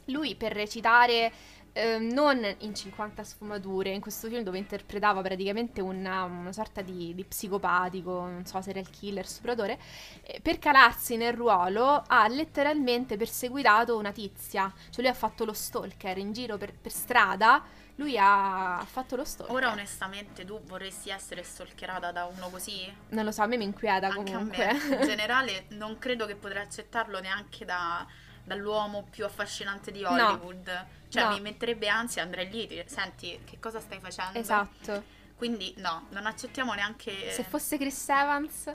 lui 0.06 0.34
per 0.34 0.52
recitare 0.52 1.32
eh, 1.74 1.98
non 1.98 2.42
in 2.60 2.74
50 2.74 3.24
sfumature, 3.24 3.90
in 3.90 4.00
questo 4.00 4.28
film 4.28 4.42
dove 4.42 4.58
interpretava 4.58 5.20
praticamente 5.22 5.80
una, 5.80 6.22
una 6.24 6.52
sorta 6.52 6.82
di, 6.82 7.14
di 7.14 7.24
psicopatico, 7.24 8.10
non 8.20 8.46
so, 8.46 8.60
serial 8.62 8.88
killer, 8.90 9.26
stupratore, 9.26 9.78
eh, 10.22 10.40
per 10.40 10.58
calarsi 10.58 11.16
nel 11.16 11.34
ruolo 11.34 12.02
ha 12.06 12.26
letteralmente 12.28 13.16
perseguitato 13.16 13.96
una 13.98 14.12
tizia, 14.12 14.72
cioè 14.90 15.02
lui 15.02 15.08
ha 15.12 15.14
fatto 15.14 15.44
lo 15.44 15.52
stalker 15.52 16.16
in 16.18 16.32
giro 16.32 16.56
per, 16.56 16.72
per 16.74 16.92
strada, 16.92 17.62
lui 17.96 18.16
ha, 18.18 18.78
ha 18.78 18.84
fatto 18.84 19.16
lo 19.16 19.24
stalker. 19.24 19.54
Ora, 19.54 19.70
onestamente, 19.72 20.44
tu 20.44 20.60
vorresti 20.64 21.10
essere 21.10 21.42
stalkerata 21.42 22.12
da 22.12 22.24
uno 22.26 22.50
così? 22.50 22.92
Non 23.10 23.24
lo 23.24 23.32
so, 23.32 23.42
a 23.42 23.46
me 23.46 23.56
mi 23.56 23.64
inquieta 23.64 24.08
Anche 24.08 24.32
comunque. 24.32 24.66
a 24.68 24.72
me. 24.72 24.96
In 24.96 25.00
generale, 25.06 25.66
non 25.70 25.98
credo 25.98 26.26
che 26.26 26.36
potrei 26.36 26.62
accettarlo 26.62 27.20
neanche 27.20 27.64
da- 27.64 28.06
dall'uomo 28.44 29.06
più 29.10 29.24
affascinante 29.24 29.90
di 29.90 30.04
Hollywood. 30.04 30.86
Cioè, 31.08 31.22
No. 31.24 31.30
mi 31.30 31.40
metterebbe 31.40 31.88
ansia, 31.88 32.22
andrei 32.22 32.48
lì, 32.50 32.66
ti- 32.66 32.82
senti, 32.86 33.40
che 33.44 33.58
cosa 33.60 33.80
stai 33.80 34.00
facendo? 34.00 34.38
esatto. 34.38 35.02
Quindi, 35.36 35.74
no, 35.78 36.06
non 36.10 36.26
accettiamo 36.26 36.72
neanche... 36.74 37.30
Se 37.32 37.42
fosse 37.44 37.76
Chris 37.76 38.08
Evans, 38.08 38.72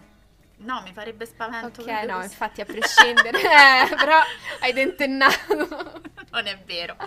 No, 0.58 0.82
mi 0.82 0.92
farebbe 0.92 1.26
spavento. 1.26 1.82
ok, 1.82 1.88
no, 2.06 2.16
così. 2.16 2.26
infatti 2.28 2.60
a 2.62 2.66
prescindere, 2.66 3.40
eh, 3.42 3.96
però 3.96 4.20
hai 4.60 4.74
tentennato. 4.74 6.02
non 6.32 6.48
è 6.48 6.58
vero. 6.66 6.98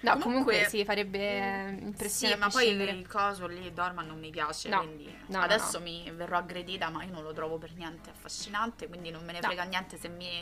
No, 0.00 0.12
Comunque- 0.18 0.20
comunque, 0.20 0.64
sì, 0.68 0.84
farebbe 0.84 1.18
eh, 1.18 1.68
impressione 1.80 2.34
Sì, 2.34 2.38
ma 2.38 2.48
poi 2.48 2.68
il 2.68 3.08
coso 3.08 3.48
lì, 3.48 3.72
Dorman 3.72 4.06
non 4.06 4.20
mi 4.20 4.30
piace, 4.30 4.68
No, 4.68 4.78
quindi 4.78 5.06
no, 5.26 5.38
no, 5.38 5.42
adesso 5.44 5.78
no. 5.78 5.84
mi 5.84 6.08
verrò 6.14 6.38
aggredita, 6.38 6.88
ma 6.88 7.02
io 7.02 7.10
non 7.12 7.24
lo 7.24 7.32
trovo 7.32 7.58
per 7.58 7.72
niente 7.74 8.10
affascinante, 8.10 8.86
quindi 8.86 9.10
non 9.10 9.24
me 9.24 9.32
ne 9.32 9.40
No. 9.40 9.46
frega 9.48 9.64
niente 9.64 9.96
se 9.98 10.08
mi 10.08 10.40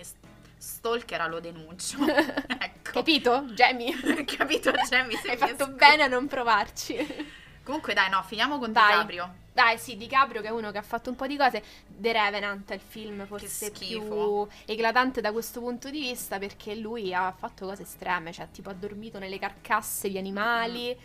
stalkera 0.57 1.27
lo 1.27 1.41
denuncio. 1.41 1.99
ecco. 2.07 2.91
Capito, 2.93 3.43
Jamie? 3.55 3.95
Capito, 4.25 4.71
Jamie? 4.89 5.19
Hai 5.27 5.37
fatto 5.37 5.65
sc- 5.65 5.71
bene 5.73 6.05
a 6.05 6.07
non 6.07 6.27
provarci. 6.27 7.35
Comunque 7.63 7.95
dai, 7.95 8.09
no, 8.11 8.23
finiamo 8.23 8.59
con 8.59 8.73
Dai. 8.73 8.91
DiCaprio. 8.93 9.35
Dai, 9.53 9.79
sì, 9.79 9.97
DiCaprio 9.97 10.41
che 10.43 10.49
è 10.49 10.51
uno 10.51 10.71
che 10.71 10.79
ha 10.79 10.83
fatto 10.83 11.11
un 11.11 11.17
po' 11.17 11.27
di 11.27 11.37
cose. 11.37 11.63
The 11.87 12.13
Revenant 12.13 12.71
è 12.71 12.75
il 12.75 12.81
film 12.87 13.27
forse 13.27 13.71
più 13.73 14.47
eclatante 14.67 15.21
da 15.21 15.33
questo 15.33 15.61
punto 15.61 15.91
di 15.91 15.99
vista 15.99 16.39
perché 16.39 16.75
lui 16.77 17.13
ha 17.15 17.33
fatto 17.37 17.67
cose 17.67 17.83
estreme, 17.83 18.33
cioè 18.33 18.49
tipo 18.53 18.69
ha 18.71 18.75
dormito 18.75 19.19
nelle 19.19 19.39
carcasse 19.39 20.09
di 20.09 20.19
animali. 20.19 20.97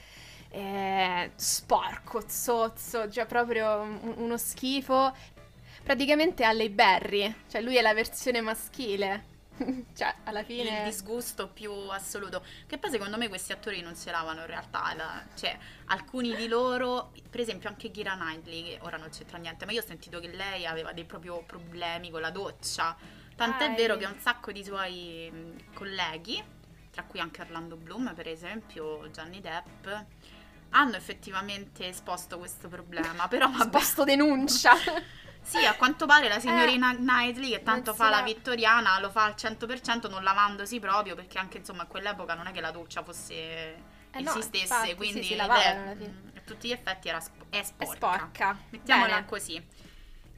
eh, 0.53 1.31
sporco, 1.35 2.23
zozzo, 2.27 3.09
cioè 3.09 3.25
proprio 3.25 3.79
un- 3.79 4.13
uno 4.17 4.37
schifo. 4.37 5.15
Praticamente 5.81 6.43
Halle 6.43 6.69
Berry, 6.69 7.33
cioè 7.49 7.61
lui 7.61 7.77
è 7.77 7.81
la 7.81 7.93
versione 7.93 8.41
maschile. 8.41 9.29
cioè, 9.95 10.13
alla 10.23 10.43
Il 10.55 10.79
fine 10.79 10.81
disgusto 10.81 11.47
più 11.49 11.71
assoluto. 11.71 12.43
Che 12.67 12.77
poi 12.77 12.89
secondo 12.91 13.17
me 13.17 13.27
questi 13.29 13.51
attori 13.51 13.81
non 13.81 13.95
ce 13.95 14.11
l'avano 14.11 14.41
in 14.41 14.47
realtà. 14.47 14.93
la- 14.95 15.25
cioè, 15.35 15.57
alcuni 15.85 16.35
di 16.35 16.47
loro, 16.47 17.11
per 17.29 17.39
esempio 17.39 17.69
anche 17.69 17.89
Kira 17.91 18.15
Knightley, 18.15 18.63
che 18.63 18.79
ora 18.81 18.97
non 18.97 19.09
c'entra 19.09 19.37
niente, 19.37 19.65
ma 19.65 19.71
io 19.71 19.81
ho 19.81 19.85
sentito 19.85 20.19
che 20.19 20.29
lei 20.29 20.65
aveva 20.65 20.93
dei 20.93 21.05
proprio 21.05 21.43
problemi 21.43 22.09
con 22.11 22.21
la 22.21 22.31
doccia. 22.31 22.95
Tant'è 23.35 23.73
Dai. 23.73 23.75
vero 23.75 23.97
che 23.97 24.05
un 24.05 24.19
sacco 24.19 24.51
di 24.51 24.63
suoi 24.63 25.29
mh, 25.31 25.73
colleghi, 25.73 26.43
tra 26.91 27.03
cui 27.03 27.19
anche 27.19 27.41
Orlando 27.41 27.75
Bloom, 27.77 28.13
per 28.13 28.27
esempio, 28.27 29.07
Johnny 29.09 29.39
Depp, 29.41 29.87
hanno 30.71 30.95
effettivamente 30.95 31.87
esposto 31.87 32.37
questo 32.37 32.67
problema. 32.67 33.27
Però 33.27 33.49
vabbè. 33.49 33.63
sposto 33.63 34.03
denuncia. 34.03 34.73
Sì, 35.43 35.65
a 35.65 35.73
quanto 35.75 36.05
pare 36.05 36.27
la 36.29 36.39
signorina 36.39 36.93
Knightley, 36.95 37.49
che 37.51 37.63
tanto 37.63 37.93
fa 37.93 38.09
la 38.09 38.21
vittoriana, 38.21 38.99
lo 38.99 39.09
fa 39.09 39.25
al 39.25 39.33
100% 39.37 40.09
non 40.09 40.23
lavandosi 40.23 40.79
proprio, 40.79 41.15
perché 41.15 41.37
anche 41.39 41.57
insomma 41.57 41.83
a 41.83 41.85
quell'epoca 41.87 42.35
non 42.35 42.47
è 42.47 42.51
che 42.51 42.61
la 42.61 42.71
doccia 42.71 43.03
fosse 43.03 43.33
Eh 44.11 44.21
no, 44.21 44.29
esistesse, 44.31 44.61
infatti, 44.63 44.89
sì, 44.89 44.95
quindi 44.95 45.29
lei, 45.29 45.39
alla 45.39 45.55
fine. 45.55 45.95
mm, 46.09 46.27
a 46.37 46.39
tutti 46.45 46.67
gli 46.67 46.71
effetti 46.71 47.09
era 47.09 47.19
sp- 47.19 47.43
è 47.49 47.59
È 47.59 47.63
sporca. 47.63 47.95
sporca. 47.95 48.57
Mettiamola 48.69 49.13
Bene. 49.15 49.25
così. 49.25 49.65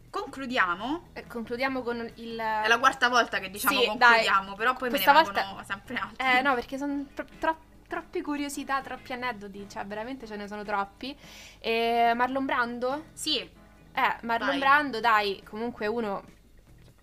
Concludiamo. 0.10 1.10
Eh, 1.14 1.26
Concludiamo 1.26 1.82
con 1.82 1.98
il... 2.16 2.38
È 2.38 2.68
la 2.68 2.78
quarta 2.80 3.10
volta 3.10 3.40
che 3.40 3.50
diciamo 3.50 3.80
Sì, 3.80 3.88
concludiamo, 3.88 4.54
però 4.56 4.76
poi 4.76 4.90
Questa 4.90 5.12
me 5.12 5.18
ne 5.20 5.24
volta- 5.24 5.64
sempre 5.64 5.96
altri. 5.98 6.26
Eh 6.26 6.42
no, 6.42 6.54
perché 6.54 6.78
sono 6.78 7.06
tro- 7.16 7.26
tro- 7.40 7.58
troppe 7.88 8.22
curiosità, 8.22 8.80
troppi 8.82 9.12
aneddoti, 9.14 9.68
cioè 9.70 9.86
veramente 9.86 10.28
ce 10.28 10.36
ne 10.36 10.48
sono 10.48 10.64
troppi. 10.64 11.18
E 11.60 12.14
Marlon 12.16 12.46
Brando? 12.46 13.06
Sì, 13.14 13.50
Eh, 13.96 14.18
Marlon 14.22 14.50
Vai. 14.50 14.60
Brando, 14.60 15.00
dai, 15.00 15.42
comunque 15.44 15.88
uno 15.88 16.24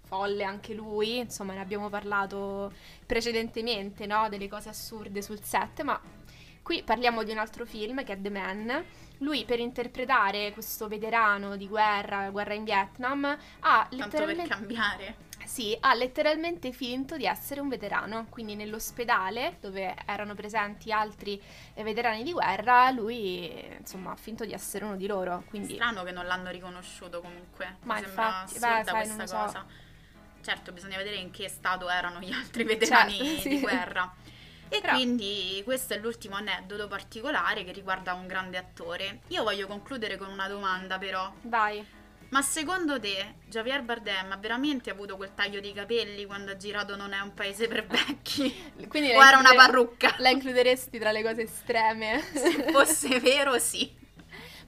folle 0.06 0.42
anche 0.42 0.74
lui, 0.74 1.18
insomma 1.18 1.52
ne 1.52 1.60
abbiamo 1.60 1.88
parlato 1.88 2.72
precedentemente, 3.06 4.06
no? 4.06 4.28
Delle 4.28 4.48
cose 4.48 4.68
assurde 4.68 5.22
sul 5.22 5.40
set, 5.42 5.82
ma 5.82 6.00
qui 6.62 6.82
parliamo 6.82 7.22
di 7.22 7.30
un 7.30 7.38
altro 7.38 7.64
film 7.64 8.02
che 8.04 8.14
è 8.14 8.20
The 8.20 8.30
Man. 8.30 8.84
Lui 9.18 9.44
per 9.44 9.60
interpretare 9.60 10.50
questo 10.52 10.88
veterano 10.88 11.56
di 11.56 11.68
guerra, 11.68 12.30
guerra 12.30 12.54
in 12.54 12.64
Vietnam, 12.64 13.24
ha 13.24 13.36
tanto 13.60 13.88
per 13.88 13.98
letteralmente... 13.98 14.48
cambiare. 14.48 15.28
Sì, 15.50 15.76
ha 15.80 15.94
letteralmente 15.94 16.70
finto 16.70 17.16
di 17.16 17.24
essere 17.26 17.58
un 17.58 17.68
veterano, 17.68 18.26
quindi 18.30 18.54
nell'ospedale 18.54 19.56
dove 19.60 19.96
erano 20.06 20.34
presenti 20.36 20.92
altri 20.92 21.42
eh, 21.74 21.82
veterani 21.82 22.22
di 22.22 22.30
guerra, 22.32 22.88
lui 22.92 23.50
insomma 23.76 24.12
ha 24.12 24.16
finto 24.16 24.44
di 24.44 24.52
essere 24.52 24.84
uno 24.84 24.94
di 24.94 25.08
loro, 25.08 25.42
quindi 25.48 25.74
Strano 25.74 26.04
che 26.04 26.12
non 26.12 26.26
l'hanno 26.26 26.50
riconosciuto 26.50 27.20
comunque. 27.20 27.78
Ma 27.82 27.94
Mi 27.96 28.02
sembra 28.04 28.26
infatti, 28.26 28.58
beh, 28.60 28.66
assurda 28.66 28.84
sai, 28.84 28.94
questa 29.02 29.22
lo 29.22 29.26
so. 29.26 29.36
cosa. 29.36 29.66
Certo, 30.40 30.72
bisogna 30.72 30.96
vedere 30.98 31.16
in 31.16 31.32
che 31.32 31.48
stato 31.48 31.88
erano 31.90 32.20
gli 32.20 32.32
altri 32.32 32.62
veterani 32.62 33.16
Certo, 33.18 33.40
sì. 33.40 33.48
di 33.48 33.60
guerra. 33.60 34.14
E 34.68 34.80
Però- 34.80 34.92
quindi 34.92 35.60
questo 35.64 35.94
è 35.94 35.98
l'ultimo 35.98 36.36
aneddoto 36.36 36.86
particolare 36.86 37.64
che 37.64 37.72
riguarda 37.72 38.14
un 38.14 38.28
grande 38.28 38.56
attore. 38.56 39.22
Io 39.28 39.42
voglio 39.42 39.66
concludere 39.66 40.16
con 40.16 40.28
una 40.30 40.46
domanda 40.46 40.96
però. 40.96 41.28
vai. 41.42 41.84
Ma 42.30 42.42
secondo 42.42 43.00
te 43.00 43.34
Javier 43.46 43.82
Bardem 43.82 44.30
ha 44.30 44.36
veramente 44.36 44.88
avuto 44.90 45.16
quel 45.16 45.34
taglio 45.34 45.60
di 45.60 45.72
capelli 45.72 46.26
quando 46.26 46.52
ha 46.52 46.56
girato 46.56 46.94
Non 46.94 47.12
è 47.12 47.18
un 47.20 47.34
paese 47.34 47.66
per 47.66 47.86
vecchi? 47.86 48.72
Quindi 48.88 49.10
o 49.10 49.24
era 49.24 49.38
una 49.38 49.52
parrucca? 49.54 50.14
La 50.18 50.30
includeresti 50.30 50.98
tra 50.98 51.10
le 51.10 51.22
cose 51.22 51.42
estreme? 51.42 52.22
Se 52.32 52.70
fosse 52.70 53.18
vero, 53.18 53.58
sì. 53.58 53.98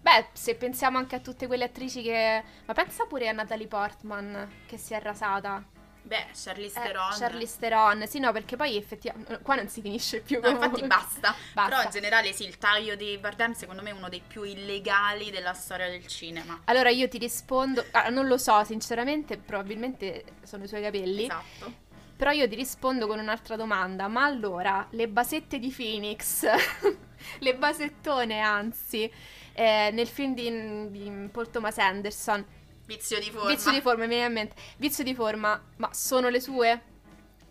Beh, 0.01 0.27
se 0.33 0.57
pensiamo 0.57 0.99
anche 0.99 1.15
a 1.15 1.21
tutte 1.21 1.47
quelle 1.47 1.65
attrici 1.65 2.03
che... 2.03 2.43
Ma 2.65 2.75
pensa 2.75 3.05
pure 3.05 3.29
a 3.29 3.33
Natalie 3.33 3.69
Portman, 3.69 4.51
che 4.67 4.77
si 4.77 4.95
è 4.95 5.01
rasata. 5.01 5.65
Beh, 6.05 6.27
Charlize 6.35 6.79
eh, 6.79 6.83
Theron. 6.83 7.11
Charlize 7.17 7.57
Theron, 7.59 8.07
sì, 8.07 8.19
no, 8.19 8.33
perché 8.33 8.57
poi 8.57 8.77
effettivamente 8.77 9.39
qua 9.41 9.55
non 9.55 9.69
si 9.69 9.81
finisce 9.81 10.21
più. 10.21 10.41
No, 10.41 10.49
infatti 10.49 10.85
basta. 10.85 11.35
basta. 11.55 11.71
Però 11.71 11.83
in 11.83 11.91
generale 11.91 12.33
sì, 12.33 12.45
il 12.45 12.59
taglio 12.59 12.97
di 12.97 13.17
Bardem 13.19 13.53
secondo 13.53 13.83
me 13.83 13.91
è 13.91 13.93
uno 13.93 14.09
dei 14.09 14.23
più 14.27 14.43
illegali 14.43 15.31
della 15.31 15.55
storia 15.55 15.89
del 15.89 16.07
cinema. 16.07 16.63
Allora 16.65 16.91
io 16.91 17.09
ti 17.09 17.19
rispondo, 17.19 17.85
ah, 17.93 18.09
non 18.09 18.27
lo 18.27 18.37
so, 18.37 18.65
sinceramente, 18.65 19.37
probabilmente 19.37 20.25
sono 20.43 20.65
i 20.65 20.69
suoi 20.69 20.83
capelli. 20.83 21.25
Esatto. 21.25 21.81
Però 22.17 22.31
io 22.31 22.49
ti 22.49 22.55
rispondo 22.55 23.07
con 23.07 23.19
un'altra 23.19 23.57
domanda, 23.57 24.07
ma 24.09 24.25
allora 24.25 24.87
le 24.91 25.09
basette 25.09 25.59
di 25.59 25.71
Phoenix, 25.71 26.47
le 27.39 27.55
basettone 27.57 28.41
anzi, 28.41 29.11
eh, 29.55 29.91
nel 29.93 30.07
film 30.07 30.35
di, 30.35 30.91
di 30.91 31.29
Paul 31.31 31.51
Thomas 31.51 31.79
Anderson 31.79 32.45
Vizio 32.95 33.19
di 33.19 33.31
forma. 33.31 33.49
Vizio 33.49 33.71
di 33.71 33.81
forma, 33.81 34.03
mi 34.03 34.09
viene 34.09 34.27
in 34.27 34.33
mente. 34.33 34.55
Vizio 34.77 35.03
di 35.03 35.15
forma, 35.15 35.61
ma 35.77 35.93
sono 35.93 36.29
le 36.29 36.41
sue? 36.41 36.83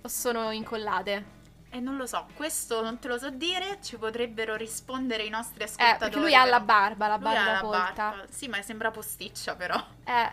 O 0.01 0.08
sono 0.08 0.51
incollate? 0.51 1.39
E 1.73 1.77
eh, 1.77 1.80
non 1.80 1.95
lo 1.95 2.06
so, 2.06 2.27
questo 2.36 2.82
non 2.82 2.99
te 2.99 3.08
lo 3.08 3.17
so 3.17 3.30
dire, 3.30 3.80
ci 3.82 3.97
potrebbero 3.97 4.56
rispondere 4.56 5.23
i 5.23 5.30
nostri 5.30 5.63
ascoltatori. 5.63 5.95
Eh, 5.95 5.97
perché 5.97 6.19
lui 6.19 6.36
ha 6.36 6.45
la 6.45 6.60
barba, 6.60 7.08
la 7.08 7.15
lui 7.15 7.23
barba 7.23 7.51
la 7.51 7.60
folta. 7.60 8.10
Barba. 8.10 8.25
Sì, 8.30 8.47
ma 8.47 8.62
sembra 8.62 8.91
posticcia 8.91 9.56
però. 9.56 9.82
Eh. 10.04 10.32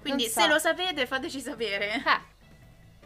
Quindi 0.00 0.28
so. 0.28 0.40
se 0.40 0.46
lo 0.46 0.58
sapete 0.58 1.06
fateci 1.06 1.40
sapere. 1.40 1.94
Eh. 1.94 2.34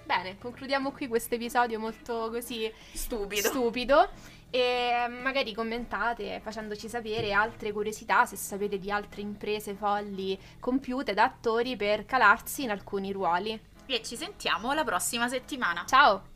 Bene, 0.04 0.38
concludiamo 0.38 0.92
qui 0.92 1.08
questo 1.08 1.36
episodio 1.36 1.78
molto 1.78 2.28
così 2.30 2.70
stupido. 2.92 3.48
stupido 3.48 4.10
e 4.50 5.06
magari 5.08 5.54
commentate 5.54 6.40
facendoci 6.42 6.88
sapere 6.88 7.32
altre 7.32 7.72
curiosità 7.72 8.26
se 8.26 8.36
sapete 8.36 8.78
di 8.78 8.90
altre 8.90 9.20
imprese 9.20 9.74
folli 9.74 10.38
compiute 10.58 11.14
da 11.14 11.24
attori 11.24 11.76
per 11.76 12.04
calarsi 12.04 12.64
in 12.64 12.70
alcuni 12.70 13.12
ruoli. 13.12 13.58
E 13.86 14.02
ci 14.02 14.16
sentiamo 14.16 14.72
la 14.72 14.84
prossima 14.84 15.28
settimana. 15.28 15.84
Ciao! 15.86 16.29